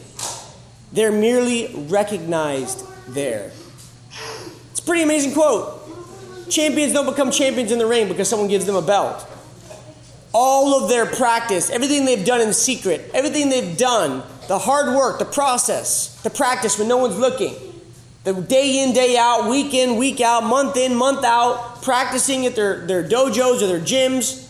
They're 0.92 1.12
merely 1.12 1.74
recognized 1.88 2.86
there. 3.08 3.52
It's 4.72 4.80
a 4.80 4.84
pretty 4.84 5.04
amazing 5.04 5.34
quote. 5.34 5.79
Champions 6.50 6.94
don't 6.94 7.06
become 7.06 7.32
champions 7.32 7.72
in 7.72 7.80
the 7.80 7.86
ring 7.86 8.08
because 8.08 8.28
someone 8.28 8.50
gives 8.50 8.66
them 8.66 8.76
a 8.76 8.82
belt. 8.82 9.28
All 10.34 10.84
of 10.84 10.90
their 10.90 11.06
practice, 11.06 11.70
everything 11.70 12.06
they've 12.06 12.26
done 12.26 12.42
in 12.42 12.54
secret, 12.54 13.10
everything 13.14 13.50
they've 13.50 13.78
done, 13.78 14.24
the 14.48 14.60
hard 14.60 14.96
work, 14.96 15.20
the 15.20 15.26
process, 15.26 16.22
the 16.22 16.30
practice 16.30 16.78
when 16.78 16.88
no 16.88 16.98
one's 16.98 17.18
looking, 17.18 17.56
the 18.24 18.34
day 18.34 18.84
in, 18.84 18.94
day 18.94 19.18
out, 19.18 19.50
week 19.50 19.74
in, 19.74 19.96
week 19.96 20.22
out, 20.22 20.44
month 20.44 20.76
in, 20.76 20.96
month 20.96 21.24
out, 21.24 21.82
practicing 21.82 22.46
at 22.46 22.56
their, 22.56 22.86
their 22.86 23.04
dojos 23.04 23.62
or 23.62 23.68
their 23.68 23.80
gyms. 23.80 24.48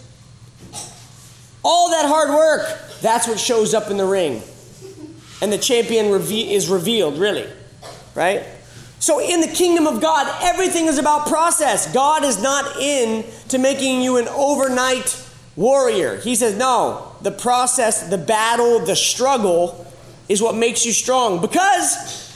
All 1.64 1.90
that 1.92 2.08
hard 2.08 2.30
work, 2.30 2.80
that's 3.02 3.28
what 3.28 3.40
shows 3.40 3.74
up 3.74 3.90
in 3.90 3.98
the 3.98 4.06
ring. 4.06 4.42
And 5.42 5.52
the 5.52 5.58
champion 5.58 6.12
reve- 6.12 6.32
is 6.32 6.68
revealed, 6.68 7.18
really. 7.18 7.48
Right? 8.16 8.44
So, 9.00 9.22
in 9.22 9.40
the 9.40 9.48
kingdom 9.48 9.88
of 9.88 10.02
God, 10.02 10.28
everything 10.42 10.88
is 10.88 10.98
about 10.98 11.28
process. 11.28 11.92
God 11.94 12.26
is 12.26 12.42
not 12.42 12.82
in 12.82 13.24
to 13.48 13.58
making 13.58 14.02
you 14.02 14.18
an 14.18 14.28
overnight 14.28 15.26
warrior. 15.56 16.18
He 16.18 16.36
says, 16.36 16.58
no, 16.58 17.16
the 17.22 17.32
process, 17.32 18.10
the 18.10 18.18
battle, 18.18 18.80
the 18.80 18.96
struggle 18.96 19.86
is 20.28 20.42
what 20.42 20.56
makes 20.56 20.86
you 20.86 20.92
strong. 20.92 21.40
Because 21.40 22.36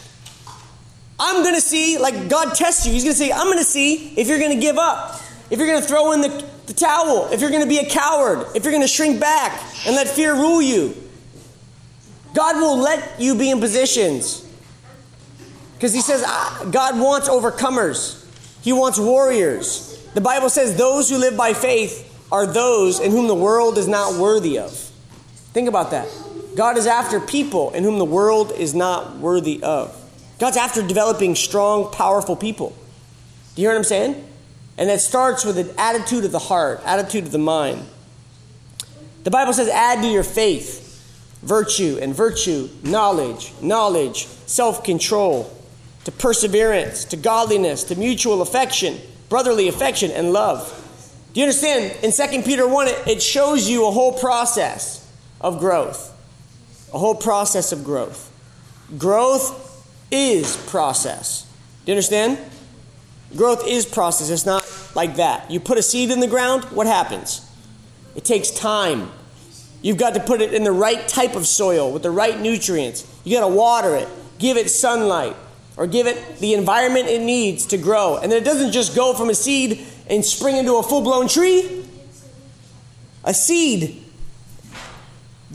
I'm 1.19 1.43
going 1.43 1.55
to 1.55 1.61
see, 1.61 1.97
like 1.97 2.29
God 2.29 2.55
tests 2.55 2.85
you, 2.85 2.93
He's 2.93 3.03
going 3.03 3.13
to 3.13 3.19
say, 3.19 3.31
I'm 3.31 3.47
going 3.47 3.57
to 3.57 3.63
see 3.63 4.13
if 4.15 4.27
you're 4.29 4.39
going 4.39 4.55
to 4.55 4.61
give 4.61 4.77
up, 4.77 5.21
if 5.49 5.59
you're 5.59 5.67
going 5.67 5.81
to 5.81 5.87
throw 5.87 6.13
in 6.13 6.21
the, 6.21 6.45
the 6.65 6.73
towel, 6.73 7.27
if 7.31 7.41
you're 7.41 7.51
going 7.51 7.63
to 7.63 7.69
be 7.69 7.79
a 7.79 7.89
coward, 7.89 8.47
if 8.55 8.63
you're 8.63 8.73
going 8.73 8.81
to 8.81 8.87
shrink 8.87 9.19
back 9.19 9.61
and 9.85 9.95
let 9.95 10.07
fear 10.07 10.33
rule 10.33 10.61
you. 10.61 10.95
God 12.33 12.55
will 12.55 12.77
let 12.77 13.19
you 13.19 13.35
be 13.35 13.51
in 13.51 13.59
positions 13.59 14.42
because 15.83 15.93
he 15.93 15.99
says 15.99 16.23
ah, 16.25 16.65
God 16.71 16.97
wants 16.97 17.27
overcomers, 17.27 18.25
He 18.61 18.71
wants 18.71 18.97
warriors. 18.97 20.01
The 20.13 20.21
Bible 20.21 20.49
says 20.49 20.77
those 20.77 21.09
who 21.09 21.17
live 21.17 21.35
by 21.35 21.51
faith 21.51 22.09
are 22.31 22.47
those 22.47 23.01
in 23.01 23.11
whom 23.11 23.27
the 23.27 23.35
world 23.35 23.77
is 23.77 23.85
not 23.85 24.13
worthy 24.13 24.59
of. 24.59 24.71
Think 25.51 25.67
about 25.67 25.91
that. 25.91 26.07
God 26.55 26.77
is 26.77 26.87
after 26.87 27.19
people 27.19 27.71
in 27.71 27.83
whom 27.83 27.97
the 27.97 28.05
world 28.05 28.53
is 28.53 28.73
not 28.73 29.17
worthy 29.17 29.61
of. 29.61 29.93
God's 30.39 30.55
after 30.55 30.81
developing 30.87 31.35
strong, 31.35 31.91
powerful 31.91 32.37
people. 32.37 32.69
Do 33.55 33.61
you 33.61 33.67
hear 33.67 33.75
what 33.75 33.79
I'm 33.79 33.83
saying? 33.83 34.25
And 34.77 34.87
that 34.89 35.01
starts 35.01 35.43
with 35.43 35.57
an 35.57 35.69
attitude 35.77 36.23
of 36.23 36.31
the 36.31 36.39
heart, 36.39 36.79
attitude 36.85 37.25
of 37.25 37.33
the 37.33 37.39
mind. 37.39 37.85
The 39.25 39.31
Bible 39.31 39.51
says, 39.51 39.67
add 39.67 40.01
to 40.01 40.07
your 40.07 40.23
faith 40.23 40.79
virtue, 41.41 41.99
and 42.01 42.15
virtue, 42.15 42.69
knowledge, 42.83 43.51
knowledge, 43.61 44.27
self 44.45 44.81
control, 44.85 45.51
to 46.05 46.11
perseverance, 46.11 47.05
to 47.05 47.17
godliness, 47.17 47.83
to 47.85 47.95
mutual 47.95 48.41
affection, 48.41 48.99
brotherly 49.29 49.67
affection, 49.67 50.11
and 50.11 50.33
love. 50.33 50.79
Do 51.33 51.39
you 51.39 51.45
understand? 51.45 51.97
In 52.03 52.11
2 52.11 52.43
Peter 52.43 52.67
1, 52.67 52.87
it, 53.07 53.21
shows 53.21 53.67
you 53.67 53.87
a 53.87 53.91
whole 53.91 54.13
process 54.13 55.11
of 55.41 55.59
growth. 55.59 56.11
A 56.93 56.99
whole 56.99 57.15
process 57.15 57.71
of 57.71 57.83
growth. 57.83 58.31
Growth 58.97 59.87
is 60.11 60.55
process. 60.67 61.49
Do 61.85 61.91
you 61.91 61.95
understand? 61.95 62.37
Growth 63.35 63.67
is 63.67 63.85
process. 63.85 64.29
It's 64.29 64.45
not 64.45 64.63
like 64.95 65.15
that. 65.15 65.49
You 65.49 65.59
put 65.59 65.79
a 65.79 65.83
seed 65.83 66.11
in 66.11 66.19
the 66.19 66.27
ground, 66.27 66.65
what 66.65 66.85
happens? 66.85 67.49
It 68.15 68.25
takes 68.25 68.51
time. 68.51 69.09
You've 69.81 69.97
got 69.97 70.13
to 70.13 70.19
put 70.19 70.41
it 70.41 70.53
in 70.53 70.63
the 70.63 70.71
right 70.71 71.07
type 71.07 71.35
of 71.35 71.47
soil 71.47 71.91
with 71.91 72.03
the 72.03 72.11
right 72.11 72.39
nutrients. 72.39 73.07
You 73.23 73.35
got 73.37 73.47
to 73.47 73.53
water 73.53 73.95
it, 73.95 74.07
give 74.37 74.55
it 74.55 74.69
sunlight, 74.69 75.35
or 75.77 75.87
give 75.87 76.07
it 76.07 76.39
the 76.39 76.53
environment 76.53 77.07
it 77.07 77.21
needs 77.21 77.65
to 77.67 77.77
grow. 77.77 78.17
And 78.17 78.31
then 78.31 78.41
it 78.41 78.45
doesn't 78.45 78.71
just 78.71 78.95
go 78.95 79.13
from 79.13 79.29
a 79.29 79.35
seed 79.35 79.85
and 80.07 80.23
spring 80.23 80.57
into 80.57 80.75
a 80.75 80.83
full 80.83 81.01
blown 81.01 81.27
tree. 81.27 81.85
A 83.23 83.33
seed 83.33 84.03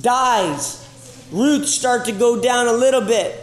dies, 0.00 0.84
roots 1.30 1.72
start 1.72 2.06
to 2.06 2.12
go 2.12 2.40
down 2.40 2.66
a 2.66 2.72
little 2.72 3.02
bit, 3.02 3.38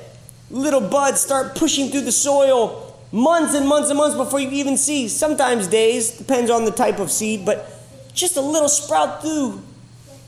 little 0.49 0.81
buds 0.81 1.21
start 1.21 1.55
pushing 1.55 1.89
through 1.89 2.01
the 2.01 2.11
soil 2.11 2.81
months 3.11 3.53
and 3.53 3.67
months 3.67 3.89
and 3.89 3.97
months 3.97 4.15
before 4.15 4.39
you 4.39 4.49
even 4.49 4.77
see. 4.77 5.07
Sometimes 5.07 5.67
days, 5.67 6.11
depends 6.11 6.51
on 6.51 6.65
the 6.65 6.71
type 6.71 6.99
of 6.99 7.11
seed, 7.11 7.45
but 7.45 7.71
just 8.13 8.37
a 8.37 8.41
little 8.41 8.69
sprout 8.69 9.21
through 9.21 9.61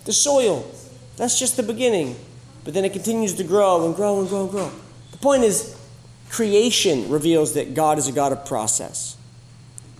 the 0.05 0.13
soil. 0.13 0.69
That's 1.17 1.37
just 1.37 1.57
the 1.57 1.63
beginning. 1.63 2.15
But 2.63 2.73
then 2.73 2.85
it 2.85 2.93
continues 2.93 3.33
to 3.35 3.43
grow 3.43 3.85
and 3.85 3.95
grow 3.95 4.19
and 4.19 4.29
grow 4.29 4.41
and 4.43 4.51
grow. 4.51 4.71
The 5.11 5.17
point 5.17 5.43
is, 5.43 5.76
creation 6.29 7.09
reveals 7.09 7.53
that 7.53 7.73
God 7.73 7.97
is 7.97 8.07
a 8.07 8.11
God 8.11 8.31
of 8.31 8.45
process. 8.45 9.15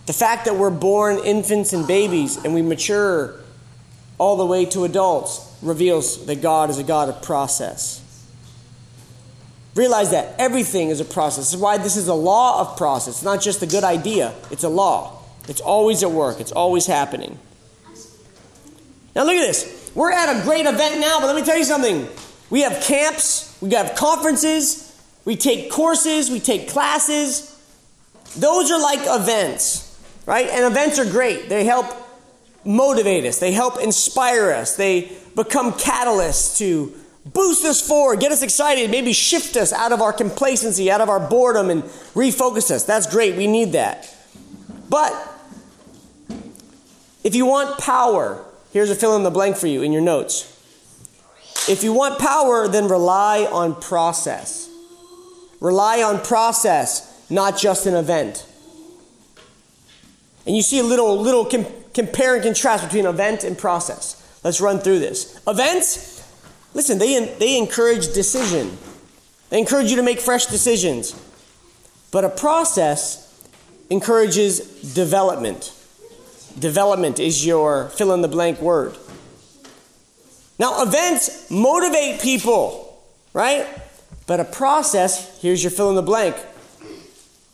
The 0.06 0.12
fact 0.12 0.46
that 0.46 0.56
we're 0.56 0.70
born 0.70 1.18
infants 1.18 1.72
and 1.72 1.86
babies 1.86 2.42
and 2.42 2.54
we 2.54 2.62
mature 2.62 3.34
all 4.16 4.36
the 4.36 4.46
way 4.46 4.64
to 4.66 4.84
adults 4.84 5.46
reveals 5.62 6.26
that 6.26 6.40
God 6.40 6.70
is 6.70 6.78
a 6.78 6.82
God 6.82 7.08
of 7.08 7.22
process. 7.22 8.04
Realize 9.74 10.10
that 10.10 10.34
everything 10.38 10.88
is 10.88 11.00
a 11.00 11.04
process. 11.04 11.46
This 11.46 11.54
is 11.54 11.60
why 11.60 11.78
this 11.78 11.96
is 11.96 12.08
a 12.08 12.14
law 12.14 12.60
of 12.60 12.76
process. 12.76 13.16
It's 13.16 13.22
not 13.22 13.40
just 13.40 13.62
a 13.62 13.66
good 13.66 13.84
idea, 13.84 14.34
it's 14.50 14.64
a 14.64 14.68
law. 14.68 15.22
It's 15.46 15.60
always 15.60 16.02
at 16.02 16.10
work, 16.10 16.40
it's 16.40 16.52
always 16.52 16.86
happening. 16.86 17.38
Now, 19.14 19.24
look 19.24 19.34
at 19.34 19.46
this. 19.46 19.90
We're 19.94 20.12
at 20.12 20.40
a 20.40 20.42
great 20.44 20.66
event 20.66 21.00
now, 21.00 21.20
but 21.20 21.26
let 21.26 21.36
me 21.36 21.42
tell 21.42 21.58
you 21.58 21.64
something. 21.64 22.08
We 22.50 22.62
have 22.62 22.82
camps, 22.82 23.56
we 23.60 23.70
have 23.70 23.94
conferences, 23.94 24.87
we 25.28 25.36
take 25.36 25.70
courses, 25.70 26.30
we 26.30 26.40
take 26.40 26.70
classes. 26.70 27.54
Those 28.34 28.70
are 28.70 28.80
like 28.80 29.00
events, 29.02 30.00
right? 30.24 30.48
And 30.48 30.64
events 30.64 30.98
are 30.98 31.04
great. 31.04 31.50
They 31.50 31.64
help 31.64 31.84
motivate 32.64 33.26
us, 33.26 33.38
they 33.38 33.52
help 33.52 33.78
inspire 33.78 34.52
us, 34.52 34.76
they 34.76 35.12
become 35.36 35.72
catalysts 35.72 36.56
to 36.60 36.94
boost 37.26 37.66
us 37.66 37.86
forward, 37.86 38.20
get 38.20 38.32
us 38.32 38.40
excited, 38.40 38.90
maybe 38.90 39.12
shift 39.12 39.58
us 39.58 39.70
out 39.70 39.92
of 39.92 40.00
our 40.00 40.14
complacency, 40.14 40.90
out 40.90 41.02
of 41.02 41.10
our 41.10 41.20
boredom, 41.20 41.68
and 41.68 41.82
refocus 42.14 42.70
us. 42.70 42.84
That's 42.84 43.06
great. 43.06 43.36
We 43.36 43.46
need 43.46 43.72
that. 43.72 44.10
But 44.88 45.12
if 47.22 47.34
you 47.34 47.44
want 47.44 47.78
power, 47.78 48.42
here's 48.72 48.88
a 48.88 48.94
fill 48.94 49.14
in 49.14 49.24
the 49.24 49.30
blank 49.30 49.58
for 49.58 49.66
you 49.66 49.82
in 49.82 49.92
your 49.92 50.00
notes. 50.00 50.54
If 51.68 51.84
you 51.84 51.92
want 51.92 52.18
power, 52.18 52.66
then 52.66 52.88
rely 52.88 53.44
on 53.44 53.78
process. 53.78 54.67
Rely 55.60 56.02
on 56.02 56.20
process, 56.20 57.26
not 57.30 57.58
just 57.58 57.86
an 57.86 57.94
event. 57.94 58.46
And 60.46 60.56
you 60.56 60.62
see 60.62 60.78
a 60.78 60.84
little, 60.84 61.18
little 61.20 61.44
com- 61.44 61.66
compare 61.94 62.34
and 62.34 62.42
contrast 62.42 62.84
between 62.84 63.06
event 63.06 63.44
and 63.44 63.58
process. 63.58 64.14
Let's 64.44 64.60
run 64.60 64.78
through 64.78 65.00
this. 65.00 65.40
Events, 65.46 66.18
Listen, 66.74 66.98
they, 66.98 67.24
they 67.38 67.58
encourage 67.58 68.12
decision, 68.12 68.76
they 69.50 69.58
encourage 69.58 69.90
you 69.90 69.96
to 69.96 70.02
make 70.02 70.20
fresh 70.20 70.46
decisions. 70.46 71.12
But 72.10 72.24
a 72.24 72.28
process 72.28 73.24
encourages 73.90 74.94
development. 74.94 75.72
Development 76.58 77.18
is 77.18 77.44
your 77.44 77.88
fill 77.90 78.12
in 78.14 78.22
the 78.22 78.28
blank 78.28 78.60
word. 78.60 78.96
Now, 80.58 80.82
events 80.82 81.50
motivate 81.50 82.20
people, 82.20 83.02
right? 83.32 83.66
But 84.28 84.40
a 84.40 84.44
process, 84.44 85.40
here's 85.40 85.64
your 85.64 85.70
fill 85.70 85.88
in 85.88 85.96
the 85.96 86.02
blank. 86.02 86.36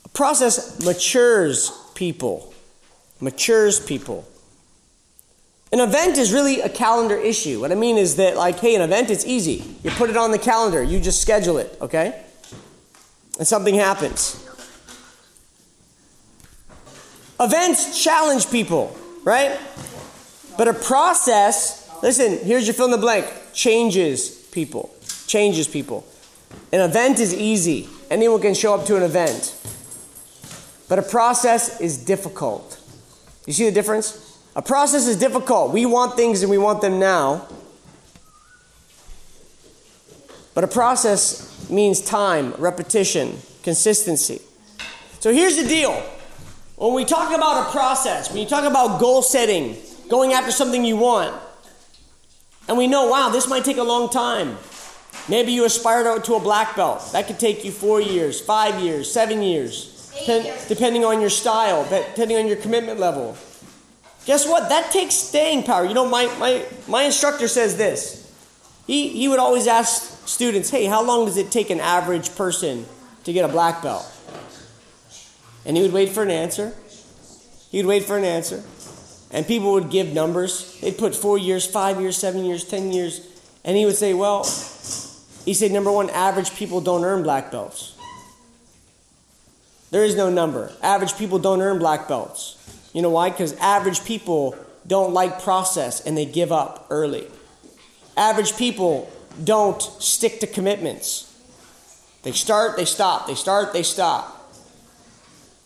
A 0.04 0.09
process 0.09 0.85
matures 0.85 1.71
people. 1.95 2.52
Matures 3.21 3.78
people. 3.78 4.28
An 5.73 5.78
event 5.78 6.19
is 6.19 6.33
really 6.33 6.61
a 6.61 6.69
calendar 6.69 7.16
issue. 7.16 7.61
What 7.61 7.71
I 7.71 7.76
mean 7.76 7.97
is 7.97 8.16
that, 8.16 8.37
like, 8.37 8.59
hey, 8.59 8.75
an 8.75 8.83
event, 8.83 9.09
it's 9.11 9.25
easy. 9.25 9.64
You 9.85 9.90
put 9.93 10.11
it 10.11 10.16
on 10.16 10.33
the 10.33 10.38
calendar, 10.38 10.83
you 10.83 10.99
just 10.99 11.23
schedule 11.23 11.59
it, 11.59 11.78
okay? 11.81 12.21
And 13.38 13.47
something 13.47 13.76
happens. 13.76 14.45
Events 17.38 18.02
challenge 18.02 18.50
people, 18.50 18.97
right? 19.23 19.61
But 20.59 20.66
a 20.66 20.75
process, 20.75 21.88
listen, 22.02 22.45
here's 22.45 22.66
your 22.66 22.75
fill 22.75 22.87
in 22.87 22.90
the 22.90 22.99
blank, 22.99 23.33
changes 23.52 24.28
people. 24.50 24.93
Changes 25.28 25.69
people. 25.69 26.04
An 26.73 26.80
event 26.80 27.20
is 27.20 27.32
easy, 27.32 27.88
anyone 28.11 28.40
can 28.40 28.54
show 28.54 28.75
up 28.75 28.87
to 28.87 28.96
an 28.96 29.02
event. 29.02 29.56
But 30.88 30.99
a 30.99 31.02
process 31.02 31.80
is 31.80 31.96
difficult. 31.96 32.80
You 33.46 33.52
see 33.52 33.64
the 33.64 33.73
difference? 33.73 34.38
A 34.56 34.62
process 34.62 35.06
is 35.06 35.16
difficult. 35.16 35.73
We 35.73 35.87
want 35.87 36.16
things 36.16 36.42
and 36.42 36.50
we 36.50 36.58
want 36.58 36.80
them 36.80 36.99
now. 36.99 37.49
But 40.54 40.64
a 40.64 40.68
process 40.68 41.68
means 41.68 42.00
time, 42.00 42.54
repetition, 42.58 43.38
consistency. 43.62 44.40
So 45.20 45.32
here's 45.32 45.56
the 45.56 45.66
deal. 45.66 45.92
When 46.76 46.94
we 46.94 47.04
talk 47.04 47.34
about 47.34 47.66
a 47.66 47.70
process, 47.70 48.30
when 48.30 48.38
you 48.38 48.46
talk 48.46 48.64
about 48.64 49.00
goal 49.00 49.23
setting, 49.23 49.76
going 50.08 50.32
after 50.32 50.52
something 50.52 50.84
you 50.84 50.96
want, 50.96 51.34
and 52.68 52.78
we 52.78 52.87
know, 52.87 53.08
wow, 53.08 53.30
this 53.30 53.49
might 53.49 53.64
take 53.64 53.78
a 53.78 53.82
long 53.82 54.08
time. 54.08 54.56
Maybe 55.28 55.52
you 55.52 55.64
aspire 55.64 56.06
out 56.06 56.25
to 56.26 56.35
a 56.35 56.40
black 56.40 56.76
belt. 56.76 57.12
That 57.12 57.26
could 57.26 57.38
take 57.38 57.64
you 57.64 57.71
four 57.71 58.00
years, 58.00 58.40
five 58.40 58.80
years, 58.80 59.11
seven 59.11 59.42
years, 59.42 60.12
depending 60.68 61.04
on 61.04 61.21
your 61.21 61.30
style, 61.30 61.85
depending 61.88 62.37
on 62.37 62.47
your 62.47 62.56
commitment 62.56 63.00
level. 63.00 63.37
Guess 64.26 64.47
what? 64.47 64.68
That 64.68 64.90
takes 64.90 65.14
staying 65.14 65.64
power. 65.64 65.85
You 65.85 65.94
know, 65.94 66.09
my, 66.09 66.26
my, 66.38 66.64
my 66.88 67.02
instructor 67.04 67.49
says 67.49 67.76
this. 67.76 68.33
He, 68.87 69.09
he 69.09 69.28
would 69.28 69.38
always 69.38 69.66
ask 69.66 70.26
students, 70.26 70.71
hey, 70.71 70.85
how 70.85 71.02
long 71.02 71.26
does 71.26 71.37
it 71.37 71.50
take 71.50 71.71
an 71.71 71.80
average 71.80 72.35
person 72.37 72.87
to 73.25 73.33
get 73.33 73.44
a 73.44 73.49
black 73.49 73.83
belt? 73.83 74.11
And 75.64 75.76
he 75.76 75.83
would 75.83 75.92
wait 75.92 76.11
for 76.11 76.23
an 76.23 76.30
answer. 76.30 76.75
He 77.71 77.78
would 77.78 77.87
wait 77.87 78.04
for 78.04 78.18
an 78.18 78.25
answer. 78.25 78.62
And 79.30 79.47
people 79.47 79.73
would 79.73 79.90
give 79.90 80.12
numbers. 80.12 80.78
They'd 80.80 80.99
put 80.99 81.14
four 81.14 81.38
years, 81.38 81.66
five 81.66 82.00
years, 82.00 82.16
seven 82.16 82.44
years, 82.44 82.64
ten 82.64 82.92
years. 82.92 83.26
And 83.64 83.76
he 83.76 83.87
would 83.87 83.97
say, 83.97 84.12
well, 84.12 84.44
he 85.44 85.54
said, 85.54 85.72
number 85.72 85.92
one, 85.92 86.10
average 86.10 86.54
people 86.54 86.80
don't 86.80 87.04
earn 87.04 87.22
black 87.22 87.50
belts. 87.50 87.96
There 89.90 90.04
is 90.04 90.16
no 90.16 90.30
number. 90.30 90.72
Average 90.82 91.16
people 91.16 91.38
don't 91.38 91.60
earn 91.60 91.78
black 91.78 92.08
belts. 92.08 92.56
You 92.92 93.02
know 93.02 93.10
why? 93.10 93.30
Because 93.30 93.52
average 93.54 94.04
people 94.04 94.56
don't 94.86 95.12
like 95.12 95.42
process 95.42 96.00
and 96.04 96.16
they 96.16 96.24
give 96.24 96.50
up 96.50 96.86
early. 96.90 97.26
Average 98.16 98.56
people 98.56 99.10
don't 99.42 99.82
stick 99.82 100.40
to 100.40 100.46
commitments. 100.46 101.30
They 102.22 102.32
start, 102.32 102.76
they 102.76 102.84
stop, 102.84 103.26
they 103.26 103.34
start, 103.34 103.72
they 103.72 103.82
stop. 103.82 104.52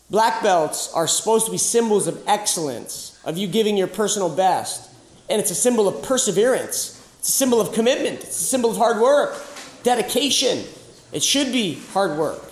Black 0.09 0.41
belts 0.41 0.91
are 0.93 1.07
supposed 1.07 1.45
to 1.45 1.51
be 1.51 1.57
symbols 1.57 2.07
of 2.07 2.21
excellence, 2.27 3.19
of 3.23 3.37
you 3.37 3.47
giving 3.47 3.77
your 3.77 3.87
personal 3.87 4.29
best. 4.29 4.89
And 5.29 5.39
it's 5.39 5.51
a 5.51 5.55
symbol 5.55 5.87
of 5.87 6.03
perseverance, 6.03 6.99
it's 7.19 7.29
a 7.29 7.31
symbol 7.31 7.61
of 7.61 7.73
commitment, 7.73 8.21
it's 8.21 8.39
a 8.39 8.43
symbol 8.43 8.71
of 8.71 8.77
hard 8.77 8.99
work, 8.99 9.35
dedication. 9.83 10.65
It 11.11 11.23
should 11.23 11.51
be 11.51 11.75
hard 11.93 12.17
work, 12.17 12.43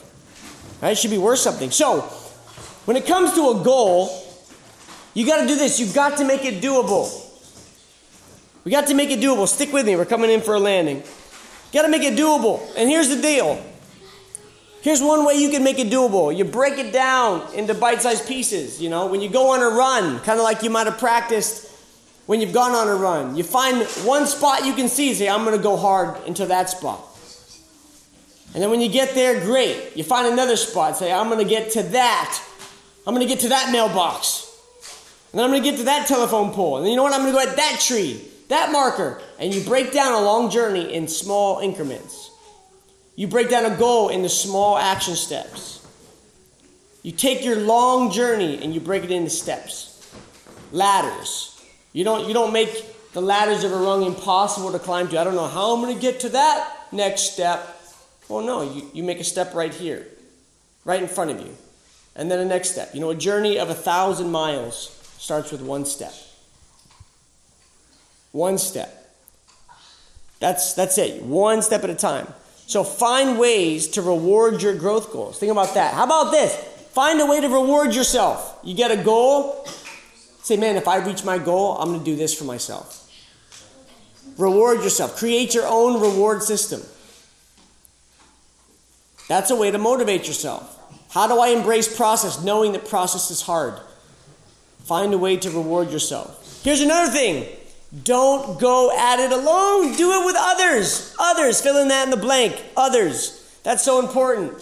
right? 0.82 0.92
It 0.92 0.98
should 0.98 1.12
be 1.12 1.18
worth 1.18 1.40
something. 1.40 1.72
So, 1.72 2.02
when 2.86 2.98
it 2.98 3.06
comes 3.06 3.34
to 3.34 3.50
a 3.50 3.64
goal, 3.64 4.10
you 5.14 5.26
got 5.26 5.42
to 5.42 5.48
do 5.48 5.56
this. 5.56 5.80
You've 5.80 5.94
got 5.94 6.18
to 6.18 6.26
make 6.26 6.46
it 6.46 6.62
doable. 6.62 7.24
We 8.64 8.72
got 8.72 8.88
to 8.88 8.94
make 8.94 9.12
it 9.12 9.20
doable. 9.20 9.48
Stick 9.48 9.72
with 9.72 9.86
me. 9.86 9.96
We're 9.96 10.06
coming 10.06 10.30
in 10.30 10.42
for 10.42 10.56
a 10.56 10.60
landing. 10.60 11.04
Got 11.74 11.84
to 11.84 11.90
make 11.90 12.04
it 12.04 12.18
doable. 12.18 12.62
And 12.78 12.90
here's 12.90 13.10
the 13.10 13.22
deal. 13.22 13.64
Here's 14.82 15.02
one 15.02 15.26
way 15.26 15.34
you 15.36 15.50
can 15.50 15.64
make 15.64 15.80
it 15.80 15.90
doable. 15.90 16.36
You 16.36 16.46
break 16.46 16.78
it 16.78 16.94
down 16.94 17.54
into 17.54 17.74
bite-sized 17.74 18.28
pieces, 18.28 18.82
you 18.82 18.90
know, 18.90 19.08
when 19.08 19.22
you 19.22 19.30
go 19.30 19.52
on 19.52 19.62
a 19.62 19.70
run, 19.76 20.20
kind 20.20 20.40
of 20.40 20.44
like 20.44 20.64
you 20.64 20.70
might 20.70 20.88
have 20.88 20.98
practiced 20.98 21.70
when 22.26 22.40
you've 22.40 22.54
gone 22.54 22.74
on 22.74 22.88
a 22.88 22.96
run. 22.96 23.36
You 23.36 23.44
find 23.44 23.86
one 24.06 24.28
spot 24.28 24.66
you 24.66 24.74
can 24.74 24.88
see, 24.88 25.14
say, 25.14 25.28
I'm 25.28 25.44
going 25.44 25.58
to 25.58 25.64
go 25.64 25.76
hard 25.76 26.26
into 26.26 26.46
that 26.46 26.70
spot. 26.70 27.07
And 28.58 28.64
then 28.64 28.72
when 28.72 28.82
you 28.82 28.90
get 28.90 29.14
there, 29.14 29.40
great. 29.40 29.96
You 29.96 30.04
find 30.04 30.34
another 30.34 30.56
spot, 30.56 30.98
say, 30.98 31.14
I'm 31.14 31.30
going 31.30 31.38
to 31.38 31.48
get 31.48 31.74
to 31.74 31.84
that. 31.84 32.44
I'm 33.06 33.14
going 33.14 33.24
to 33.24 33.32
get 33.32 33.42
to 33.42 33.50
that 33.50 33.72
mailbox. 33.72 34.52
And 35.32 35.38
then 35.38 35.46
I'm 35.46 35.52
going 35.52 35.62
to 35.62 35.70
get 35.70 35.78
to 35.78 35.84
that 35.84 36.08
telephone 36.08 36.52
pole. 36.52 36.78
And 36.78 36.84
then 36.84 36.90
you 36.90 36.98
know 36.98 37.04
what? 37.04 37.14
I'm 37.14 37.20
going 37.20 37.34
to 37.34 37.38
go 37.40 37.52
at 37.52 37.56
that 37.56 37.80
tree, 37.80 38.20
that 38.48 38.72
marker. 38.72 39.22
And 39.38 39.54
you 39.54 39.64
break 39.64 39.92
down 39.92 40.12
a 40.12 40.22
long 40.22 40.50
journey 40.50 40.92
in 40.92 41.08
small 41.08 41.60
increments. 41.60 42.32
You 43.16 43.28
break 43.28 43.52
down 43.52 43.72
a 43.72 43.78
goal 43.78 44.10
into 44.10 44.28
small 44.28 44.76
action 44.76 45.16
steps. 45.16 45.88
You 47.04 47.12
take 47.12 47.46
your 47.46 47.58
long 47.58 48.10
journey 48.10 48.64
and 48.64 48.74
you 48.74 48.80
break 48.80 49.04
it 49.04 49.12
into 49.12 49.30
steps, 49.30 50.12
ladders. 50.72 51.64
You 51.94 52.04
don't, 52.04 52.28
you 52.28 52.34
don't 52.34 52.54
make 52.54 53.14
the 53.14 53.22
ladders 53.22 53.64
of 53.64 53.72
a 53.72 53.78
rung 53.78 54.02
impossible 54.02 54.72
to 54.72 54.80
climb 54.80 55.10
to. 55.10 55.20
I 55.20 55.24
don't 55.24 55.36
know 55.36 55.46
how 55.46 55.76
I'm 55.76 55.82
going 55.82 55.94
to 55.94 56.02
get 56.02 56.22
to 56.22 56.30
that 56.30 56.88
next 56.92 57.34
step. 57.34 57.76
Well, 58.30 58.46
no, 58.46 58.62
you, 58.62 58.90
you 58.94 59.04
make 59.04 59.20
a 59.20 59.24
step 59.24 59.54
right 59.54 59.74
here, 59.74 60.08
right 60.86 61.02
in 61.02 61.08
front 61.08 61.32
of 61.32 61.40
you. 61.40 61.56
And 62.16 62.32
then 62.32 62.40
a 62.40 62.46
next 62.46 62.72
step. 62.72 62.94
You 62.94 63.00
know, 63.00 63.12
a 63.12 63.16
journey 63.16 63.60
of 63.60 63.70
a 63.70 63.76
thousand 63.76 64.32
miles 64.32 64.94
starts 65.18 65.52
with 65.52 65.62
one 65.62 65.86
step. 65.86 66.14
One 68.32 68.58
step. 68.58 68.94
That's, 70.40 70.74
that's 70.74 70.98
it, 70.98 71.24
one 71.24 71.62
step 71.62 71.84
at 71.84 71.90
a 71.90 71.96
time. 71.96 72.28
So 72.68 72.84
find 72.84 73.40
ways 73.40 73.88
to 73.90 74.02
reward 74.02 74.62
your 74.62 74.76
growth 74.76 75.12
goals. 75.12 75.40
Think 75.40 75.52
about 75.52 75.74
that. 75.76 75.94
How 75.94 76.04
about 76.04 76.32
this? 76.32 76.54
Find 76.92 77.20
a 77.22 77.26
way 77.26 77.40
to 77.40 77.48
reward 77.48 77.96
yourself. 77.96 78.60
You 78.64 78.76
get 78.76 78.92
a 78.92 78.98
goal, 78.98 79.66
say, 80.44 80.58
man, 80.58 80.76
if 80.76 80.88
I 80.88 80.98
reach 80.98 81.24
my 81.24 81.38
goal, 81.38 81.78
I'm 81.78 81.90
going 81.90 82.00
to 82.00 82.06
do 82.06 82.16
this 82.16 82.34
for 82.34 82.44
myself. 82.44 83.10
Reward 84.38 84.84
yourself. 84.84 85.16
Create 85.16 85.54
your 85.54 85.66
own 85.66 86.02
reward 86.02 86.44
system. 86.44 86.82
That's 89.28 89.52
a 89.52 89.56
way 89.56 89.72
to 89.72 89.78
motivate 89.78 90.28
yourself. 90.28 90.74
How 91.10 91.28
do 91.28 91.40
I 91.40 91.50
embrace 91.50 91.94
process 91.94 92.44
knowing 92.44 92.74
that 92.74 92.88
process 92.88 93.32
is 93.32 93.42
hard? 93.42 93.80
Find 94.86 95.14
a 95.14 95.18
way 95.18 95.38
to 95.38 95.50
reward 95.50 95.92
yourself. 95.92 96.62
Here's 96.64 96.82
another 96.82 97.12
thing 97.12 97.48
don't 98.04 98.60
go 98.60 98.92
at 98.98 99.20
it 99.20 99.32
alone. 99.32 99.96
Do 99.96 100.22
it 100.22 100.26
with 100.26 100.36
others. 100.38 101.16
Others. 101.20 101.62
Fill 101.62 101.78
in 101.78 101.88
that 101.88 102.04
in 102.04 102.10
the 102.10 102.18
blank. 102.18 102.62
Others. 102.76 103.60
That's 103.64 103.84
so 103.84 104.00
important. 104.00 104.54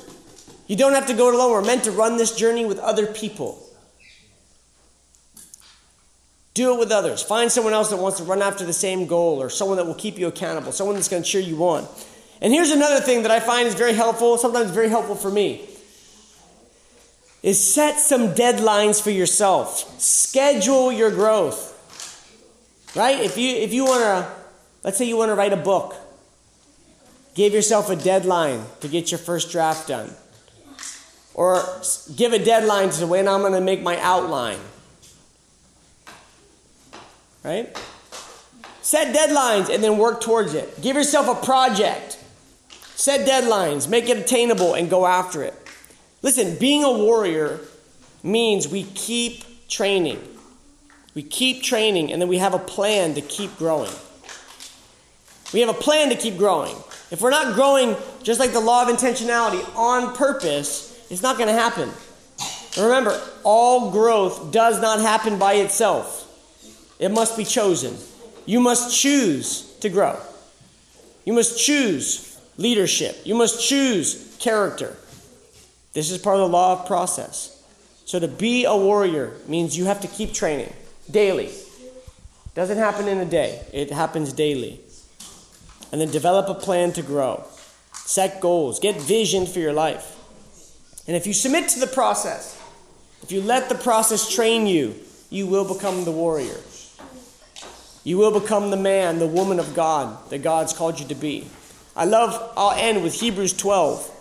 You 0.67 0.75
don't 0.75 0.93
have 0.93 1.07
to 1.07 1.13
go 1.13 1.29
it 1.29 1.35
alone. 1.35 1.51
We're 1.51 1.61
meant 1.61 1.83
to 1.85 1.91
run 1.91 2.17
this 2.17 2.35
journey 2.35 2.65
with 2.65 2.79
other 2.79 3.07
people. 3.07 3.61
Do 6.53 6.73
it 6.73 6.79
with 6.79 6.91
others. 6.91 7.21
Find 7.21 7.51
someone 7.51 7.73
else 7.73 7.89
that 7.89 7.97
wants 7.97 8.19
to 8.19 8.23
run 8.23 8.41
after 8.41 8.65
the 8.65 8.73
same 8.73 9.07
goal 9.07 9.41
or 9.41 9.49
someone 9.49 9.77
that 9.77 9.85
will 9.85 9.93
keep 9.93 10.17
you 10.17 10.27
accountable, 10.27 10.71
someone 10.71 10.95
that's 10.95 11.09
going 11.09 11.21
to 11.21 11.29
cheer 11.29 11.41
you 11.41 11.57
on. 11.65 11.87
And 12.41 12.53
here's 12.53 12.71
another 12.71 12.99
thing 12.99 13.23
that 13.23 13.31
I 13.31 13.39
find 13.39 13.67
is 13.67 13.73
very 13.73 13.93
helpful, 13.93 14.37
sometimes 14.37 14.71
very 14.71 14.89
helpful 14.89 15.15
for 15.15 15.31
me. 15.31 15.67
Is 17.41 17.61
set 17.73 17.99
some 17.99 18.33
deadlines 18.33 19.01
for 19.01 19.11
yourself. 19.11 19.99
Schedule 20.01 20.91
your 20.91 21.11
growth. 21.11 21.73
Right? 22.95 23.19
If 23.19 23.37
you 23.37 23.55
if 23.55 23.73
you 23.73 23.85
want 23.85 24.01
to 24.01 24.31
let's 24.83 24.97
say 24.97 25.05
you 25.05 25.17
want 25.17 25.29
to 25.29 25.35
write 25.35 25.53
a 25.53 25.57
book. 25.57 25.95
Give 27.35 27.51
yourself 27.51 27.89
a 27.89 27.97
deadline 27.97 28.63
to 28.79 28.87
get 28.87 29.11
your 29.11 29.19
first 29.19 29.51
draft 29.51 29.89
done. 29.89 30.09
Or 31.33 31.61
give 32.15 32.31
a 32.31 32.39
deadline 32.39 32.91
to 32.91 33.05
when 33.05 33.27
I'm 33.27 33.41
going 33.41 33.53
to 33.53 33.61
make 33.61 33.81
my 33.81 33.99
outline. 33.99 34.59
Right? 37.43 37.77
Set 38.81 39.13
deadlines 39.13 39.69
and 39.73 39.83
then 39.83 39.97
work 39.97 40.21
towards 40.21 40.53
it. 40.53 40.81
Give 40.81 40.95
yourself 40.95 41.27
a 41.27 41.45
project. 41.45 42.14
Set 43.05 43.27
deadlines, 43.27 43.87
make 43.87 44.09
it 44.09 44.17
attainable, 44.17 44.73
and 44.73 44.89
go 44.89 45.05
after 45.05 45.43
it. 45.43 45.53
Listen, 46.23 46.57
being 46.57 46.83
a 46.83 46.91
warrior 46.91 47.59
means 48.23 48.67
we 48.67 48.81
keep 48.81 49.67
training. 49.67 50.19
We 51.13 51.21
keep 51.21 51.61
training, 51.61 52.11
and 52.11 52.19
then 52.19 52.27
we 52.27 52.39
have 52.39 52.55
a 52.55 52.57
plan 52.57 53.13
to 53.13 53.21
keep 53.21 53.55
growing. 53.57 53.91
We 55.53 55.59
have 55.59 55.69
a 55.69 55.79
plan 55.79 56.09
to 56.09 56.15
keep 56.15 56.35
growing. 56.35 56.75
If 57.11 57.21
we're 57.21 57.29
not 57.29 57.53
growing 57.53 57.95
just 58.23 58.39
like 58.39 58.53
the 58.53 58.59
law 58.59 58.81
of 58.81 58.87
intentionality 58.87 59.63
on 59.77 60.15
purpose, 60.15 61.05
it's 61.11 61.21
not 61.21 61.37
going 61.37 61.49
to 61.49 61.53
happen. 61.53 61.91
Remember, 62.75 63.21
all 63.43 63.91
growth 63.91 64.51
does 64.51 64.81
not 64.81 64.99
happen 64.99 65.37
by 65.37 65.53
itself, 65.53 66.23
it 66.97 67.11
must 67.11 67.37
be 67.37 67.45
chosen. 67.45 67.97
You 68.47 68.59
must 68.61 68.99
choose 68.99 69.75
to 69.81 69.89
grow. 69.89 70.19
You 71.23 71.33
must 71.33 71.63
choose 71.63 72.34
leadership. 72.57 73.19
You 73.23 73.35
must 73.35 73.67
choose 73.67 74.35
character. 74.39 74.95
This 75.93 76.11
is 76.11 76.17
part 76.17 76.37
of 76.37 76.41
the 76.41 76.49
law 76.49 76.79
of 76.79 76.87
process. 76.87 77.63
So 78.05 78.19
to 78.19 78.27
be 78.27 78.65
a 78.65 78.75
warrior 78.75 79.33
means 79.47 79.77
you 79.77 79.85
have 79.85 80.01
to 80.01 80.07
keep 80.07 80.33
training 80.33 80.73
daily. 81.09 81.51
Doesn't 82.53 82.77
happen 82.77 83.07
in 83.07 83.19
a 83.19 83.25
day, 83.25 83.61
it 83.73 83.91
happens 83.91 84.31
daily. 84.31 84.79
And 85.91 86.01
then 86.01 86.09
develop 86.11 86.49
a 86.49 86.59
plan 86.59 86.91
to 86.93 87.01
grow. 87.01 87.43
Set 87.93 88.41
goals, 88.41 88.79
get 88.79 88.99
vision 88.99 89.45
for 89.45 89.59
your 89.59 89.73
life. 89.73 90.15
And 91.07 91.15
if 91.15 91.27
you 91.27 91.33
submit 91.33 91.69
to 91.69 91.79
the 91.79 91.87
process, 91.87 92.61
if 93.23 93.31
you 93.31 93.41
let 93.41 93.69
the 93.69 93.75
process 93.75 94.33
train 94.33 94.67
you, 94.67 94.95
you 95.29 95.47
will 95.47 95.71
become 95.71 96.05
the 96.05 96.11
warrior. 96.11 96.59
You 98.03 98.17
will 98.17 98.39
become 98.39 98.69
the 98.69 98.77
man, 98.77 99.19
the 99.19 99.27
woman 99.27 99.59
of 99.59 99.73
God 99.73 100.29
that 100.29 100.43
God's 100.43 100.73
called 100.73 100.99
you 100.99 101.07
to 101.07 101.15
be. 101.15 101.47
I 101.95 102.05
love, 102.05 102.53
I'll 102.57 102.77
end 102.77 103.03
with 103.03 103.13
Hebrews 103.13 103.53
12. 103.53 104.11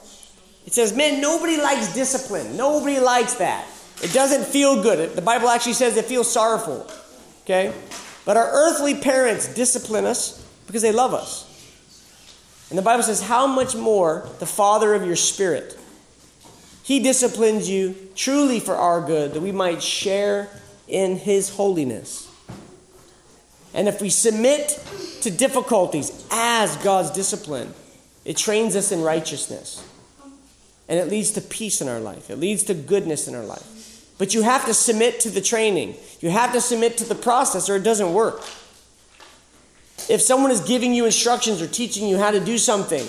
It 0.67 0.73
says, 0.73 0.97
Man, 0.97 1.21
nobody 1.21 1.57
likes 1.57 1.93
discipline. 1.95 2.57
Nobody 2.57 3.01
likes 3.01 3.35
that. 3.35 3.67
It 4.03 4.13
doesn't 4.13 4.45
feel 4.45 4.83
good. 4.83 5.15
The 5.15 5.23
Bible 5.23 5.49
actually 5.49 5.75
says 5.75 5.97
it 5.97 6.05
feels 6.05 6.31
sorrowful. 6.31 6.91
Okay? 7.43 7.73
But 8.25 8.37
our 8.37 8.51
earthly 8.51 8.95
parents 8.95 9.53
discipline 9.53 10.05
us 10.05 10.45
because 10.67 10.83
they 10.83 10.93
love 10.93 11.15
us. 11.15 11.51
And 12.71 12.79
the 12.79 12.83
Bible 12.83 13.03
says, 13.03 13.23
How 13.23 13.47
much 13.47 13.75
more 13.75 14.29
the 14.39 14.47
Father 14.47 14.95
of 14.95 15.05
your 15.05 15.17
spirit? 15.17 15.79
He 16.83 17.01
disciplines 17.01 17.69
you 17.69 17.95
truly 18.15 18.61
for 18.61 18.75
our 18.75 19.01
good, 19.01 19.33
that 19.33 19.41
we 19.41 19.53
might 19.53 19.83
share 19.83 20.49
in 20.87 21.17
His 21.17 21.51
holiness. 21.51 22.31
And 23.75 23.89
if 23.89 24.01
we 24.01 24.09
submit 24.09 24.81
to 25.23 25.31
difficulties 25.31 26.27
as 26.31 26.77
God's 26.79 27.11
discipline, 27.11 27.75
it 28.25 28.37
trains 28.37 28.77
us 28.77 28.93
in 28.93 29.03
righteousness. 29.03 29.87
And 30.89 30.99
it 30.99 31.09
leads 31.09 31.33
to 31.33 31.41
peace 31.41 31.81
in 31.81 31.89
our 31.89 32.01
life, 32.01 32.31
it 32.31 32.37
leads 32.37 32.63
to 32.65 32.75
goodness 32.75 33.27
in 33.27 33.35
our 33.35 33.45
life. 33.45 33.75
But 34.17 34.33
you 34.33 34.43
have 34.43 34.65
to 34.67 34.75
submit 34.75 35.21
to 35.21 35.31
the 35.31 35.41
training. 35.41 35.97
You 36.21 36.31
have 36.31 36.53
to 36.53 36.61
submit 36.61 36.97
to 36.99 37.05
the 37.05 37.17
process 37.17 37.69
or 37.69 37.77
it 37.77 37.83
doesn't 37.83 38.15
work. 38.15 38.41
If 40.09 40.21
someone 40.21 40.53
is 40.53 40.61
giving 40.61 40.95
you 40.95 41.05
instructions 41.05 41.61
or 41.61 41.67
teaching 41.67 42.07
you 42.07 42.19
how 42.19 42.31
to 42.31 42.39
do 42.39 42.59
something 42.59 43.05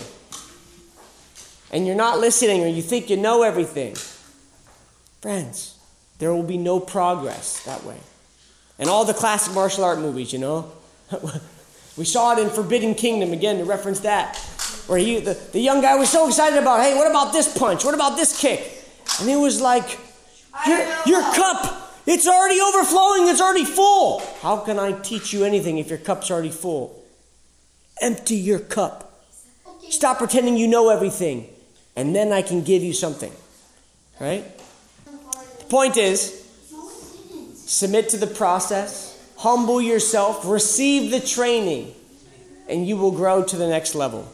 and 1.71 1.85
you're 1.85 1.95
not 1.95 2.19
listening 2.19 2.63
or 2.63 2.67
you 2.67 2.81
think 2.81 3.09
you 3.09 3.17
know 3.17 3.43
everything, 3.43 3.95
friends, 5.21 5.77
there 6.17 6.33
will 6.33 6.43
be 6.43 6.57
no 6.57 6.79
progress 6.79 7.63
that 7.65 7.83
way. 7.83 7.97
And 8.77 8.89
all 8.89 9.05
the 9.05 9.13
classic 9.13 9.53
martial 9.53 9.83
art 9.83 9.99
movies, 9.99 10.33
you 10.33 10.39
know, 10.39 10.71
we 11.97 12.05
saw 12.05 12.37
it 12.37 12.39
in 12.39 12.49
Forbidden 12.49 12.95
Kingdom 12.95 13.31
again 13.31 13.57
to 13.59 13.63
reference 13.63 14.01
that, 14.01 14.37
where 14.87 14.97
he, 14.97 15.19
the, 15.19 15.33
the 15.53 15.59
young 15.59 15.81
guy 15.81 15.95
was 15.95 16.09
so 16.09 16.27
excited 16.27 16.59
about, 16.59 16.81
hey, 16.81 16.95
what 16.95 17.09
about 17.09 17.31
this 17.31 17.57
punch? 17.57 17.85
What 17.85 17.93
about 17.93 18.17
this 18.17 18.39
kick? 18.39 18.83
And 19.21 19.29
it 19.29 19.37
was 19.37 19.61
like, 19.61 19.99
your, 20.67 20.79
your 21.05 21.21
cup, 21.21 21.93
it's 22.05 22.27
already 22.27 22.59
overflowing, 22.59 23.29
it's 23.29 23.41
already 23.41 23.65
full. 23.65 24.21
How 24.41 24.57
can 24.57 24.77
I 24.77 24.91
teach 24.91 25.31
you 25.31 25.43
anything 25.45 25.77
if 25.77 25.89
your 25.89 25.99
cup's 25.99 26.29
already 26.29 26.51
full? 26.51 27.01
Empty 28.01 28.35
your 28.35 28.59
cup. 28.59 29.23
Stop 29.89 30.17
pretending 30.17 30.57
you 30.57 30.67
know 30.67 30.89
everything, 30.89 31.47
and 31.95 32.15
then 32.15 32.31
I 32.31 32.41
can 32.41 32.63
give 32.63 32.83
you 32.83 32.93
something. 32.93 33.31
Right? 34.19 34.43
The 35.59 35.65
point 35.69 35.97
is 35.97 36.44
submit 37.65 38.09
to 38.09 38.17
the 38.17 38.27
process, 38.27 39.19
humble 39.37 39.81
yourself, 39.81 40.45
receive 40.45 41.11
the 41.11 41.19
training, 41.19 41.93
and 42.69 42.87
you 42.87 42.97
will 42.97 43.11
grow 43.11 43.43
to 43.43 43.55
the 43.55 43.67
next 43.67 43.95
level. 43.95 44.31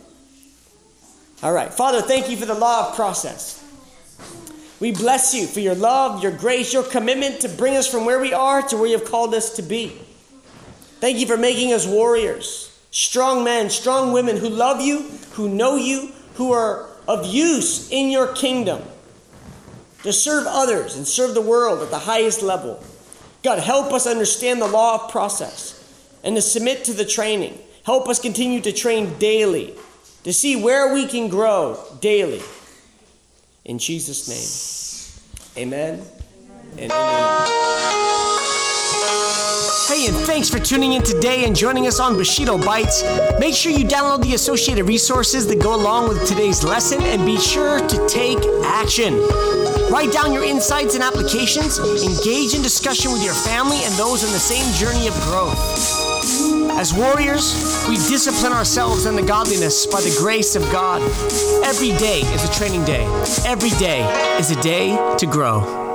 All 1.43 1.53
right. 1.53 1.73
Father, 1.73 2.01
thank 2.01 2.29
you 2.29 2.37
for 2.37 2.45
the 2.45 2.53
law 2.53 2.89
of 2.89 2.95
process. 2.95 3.57
We 4.79 4.91
bless 4.91 5.33
you 5.33 5.47
for 5.47 5.59
your 5.59 5.75
love, 5.75 6.23
your 6.23 6.31
grace, 6.31 6.73
your 6.73 6.83
commitment 6.83 7.41
to 7.41 7.49
bring 7.49 7.75
us 7.75 7.87
from 7.87 8.05
where 8.05 8.19
we 8.19 8.33
are 8.33 8.61
to 8.63 8.77
where 8.77 8.87
you've 8.87 9.05
called 9.05 9.33
us 9.33 9.55
to 9.55 9.61
be. 9.61 9.89
Thank 10.99 11.17
you 11.17 11.27
for 11.27 11.37
making 11.37 11.73
us 11.73 11.87
warriors, 11.87 12.79
strong 12.91 13.43
men, 13.43 13.69
strong 13.69 14.11
women 14.11 14.37
who 14.37 14.49
love 14.49 14.81
you, 14.81 15.09
who 15.31 15.49
know 15.49 15.75
you, 15.75 16.11
who 16.35 16.51
are 16.51 16.89
of 17.07 17.25
use 17.25 17.91
in 17.91 18.09
your 18.09 18.33
kingdom 18.33 18.81
to 20.03 20.13
serve 20.13 20.45
others 20.47 20.95
and 20.95 21.07
serve 21.07 21.33
the 21.33 21.41
world 21.41 21.81
at 21.81 21.89
the 21.89 21.99
highest 21.99 22.41
level. 22.41 22.83
God, 23.43 23.59
help 23.59 23.91
us 23.91 24.05
understand 24.05 24.61
the 24.61 24.67
law 24.67 25.03
of 25.03 25.11
process 25.11 25.77
and 26.23 26.35
to 26.35 26.41
submit 26.41 26.85
to 26.85 26.93
the 26.93 27.05
training. 27.05 27.57
Help 27.83 28.07
us 28.07 28.19
continue 28.19 28.61
to 28.61 28.71
train 28.71 29.17
daily 29.17 29.73
to 30.23 30.31
see 30.31 30.61
where 30.61 30.93
we 30.93 31.07
can 31.07 31.29
grow 31.29 31.83
daily. 31.99 32.41
In 33.65 33.79
Jesus' 33.79 34.27
name, 35.57 35.63
amen 35.63 36.05
and 36.77 36.91
amen. 36.91 38.30
Hey, 39.91 40.07
and 40.07 40.15
thanks 40.15 40.49
for 40.49 40.57
tuning 40.57 40.93
in 40.93 41.01
today 41.01 41.43
and 41.43 41.53
joining 41.53 41.85
us 41.85 41.99
on 41.99 42.15
Bushido 42.15 42.57
Bites. 42.57 43.03
Make 43.41 43.53
sure 43.53 43.73
you 43.73 43.83
download 43.83 44.23
the 44.23 44.35
associated 44.35 44.85
resources 44.85 45.45
that 45.47 45.59
go 45.59 45.75
along 45.75 46.07
with 46.07 46.25
today's 46.25 46.63
lesson 46.63 47.01
and 47.01 47.25
be 47.25 47.37
sure 47.37 47.85
to 47.85 48.07
take 48.07 48.37
action. 48.63 49.19
Write 49.91 50.13
down 50.13 50.31
your 50.31 50.45
insights 50.45 50.95
and 50.95 51.03
applications, 51.03 51.77
engage 51.77 52.55
in 52.55 52.61
discussion 52.61 53.11
with 53.11 53.21
your 53.21 53.33
family 53.33 53.83
and 53.83 53.93
those 53.95 54.23
on 54.23 54.31
the 54.31 54.39
same 54.39 54.63
journey 54.75 55.09
of 55.09 55.13
growth. 55.23 55.59
As 56.79 56.93
warriors, 56.93 57.85
we 57.89 57.97
discipline 57.97 58.53
ourselves 58.53 59.05
in 59.05 59.17
the 59.17 59.21
godliness 59.21 59.85
by 59.85 59.99
the 59.99 60.15
grace 60.17 60.55
of 60.55 60.61
God. 60.71 61.01
Every 61.65 61.91
day 61.97 62.21
is 62.33 62.47
a 62.47 62.53
training 62.53 62.85
day. 62.85 63.03
Every 63.45 63.71
day 63.71 64.07
is 64.39 64.51
a 64.51 64.61
day 64.61 64.95
to 65.17 65.25
grow. 65.25 65.90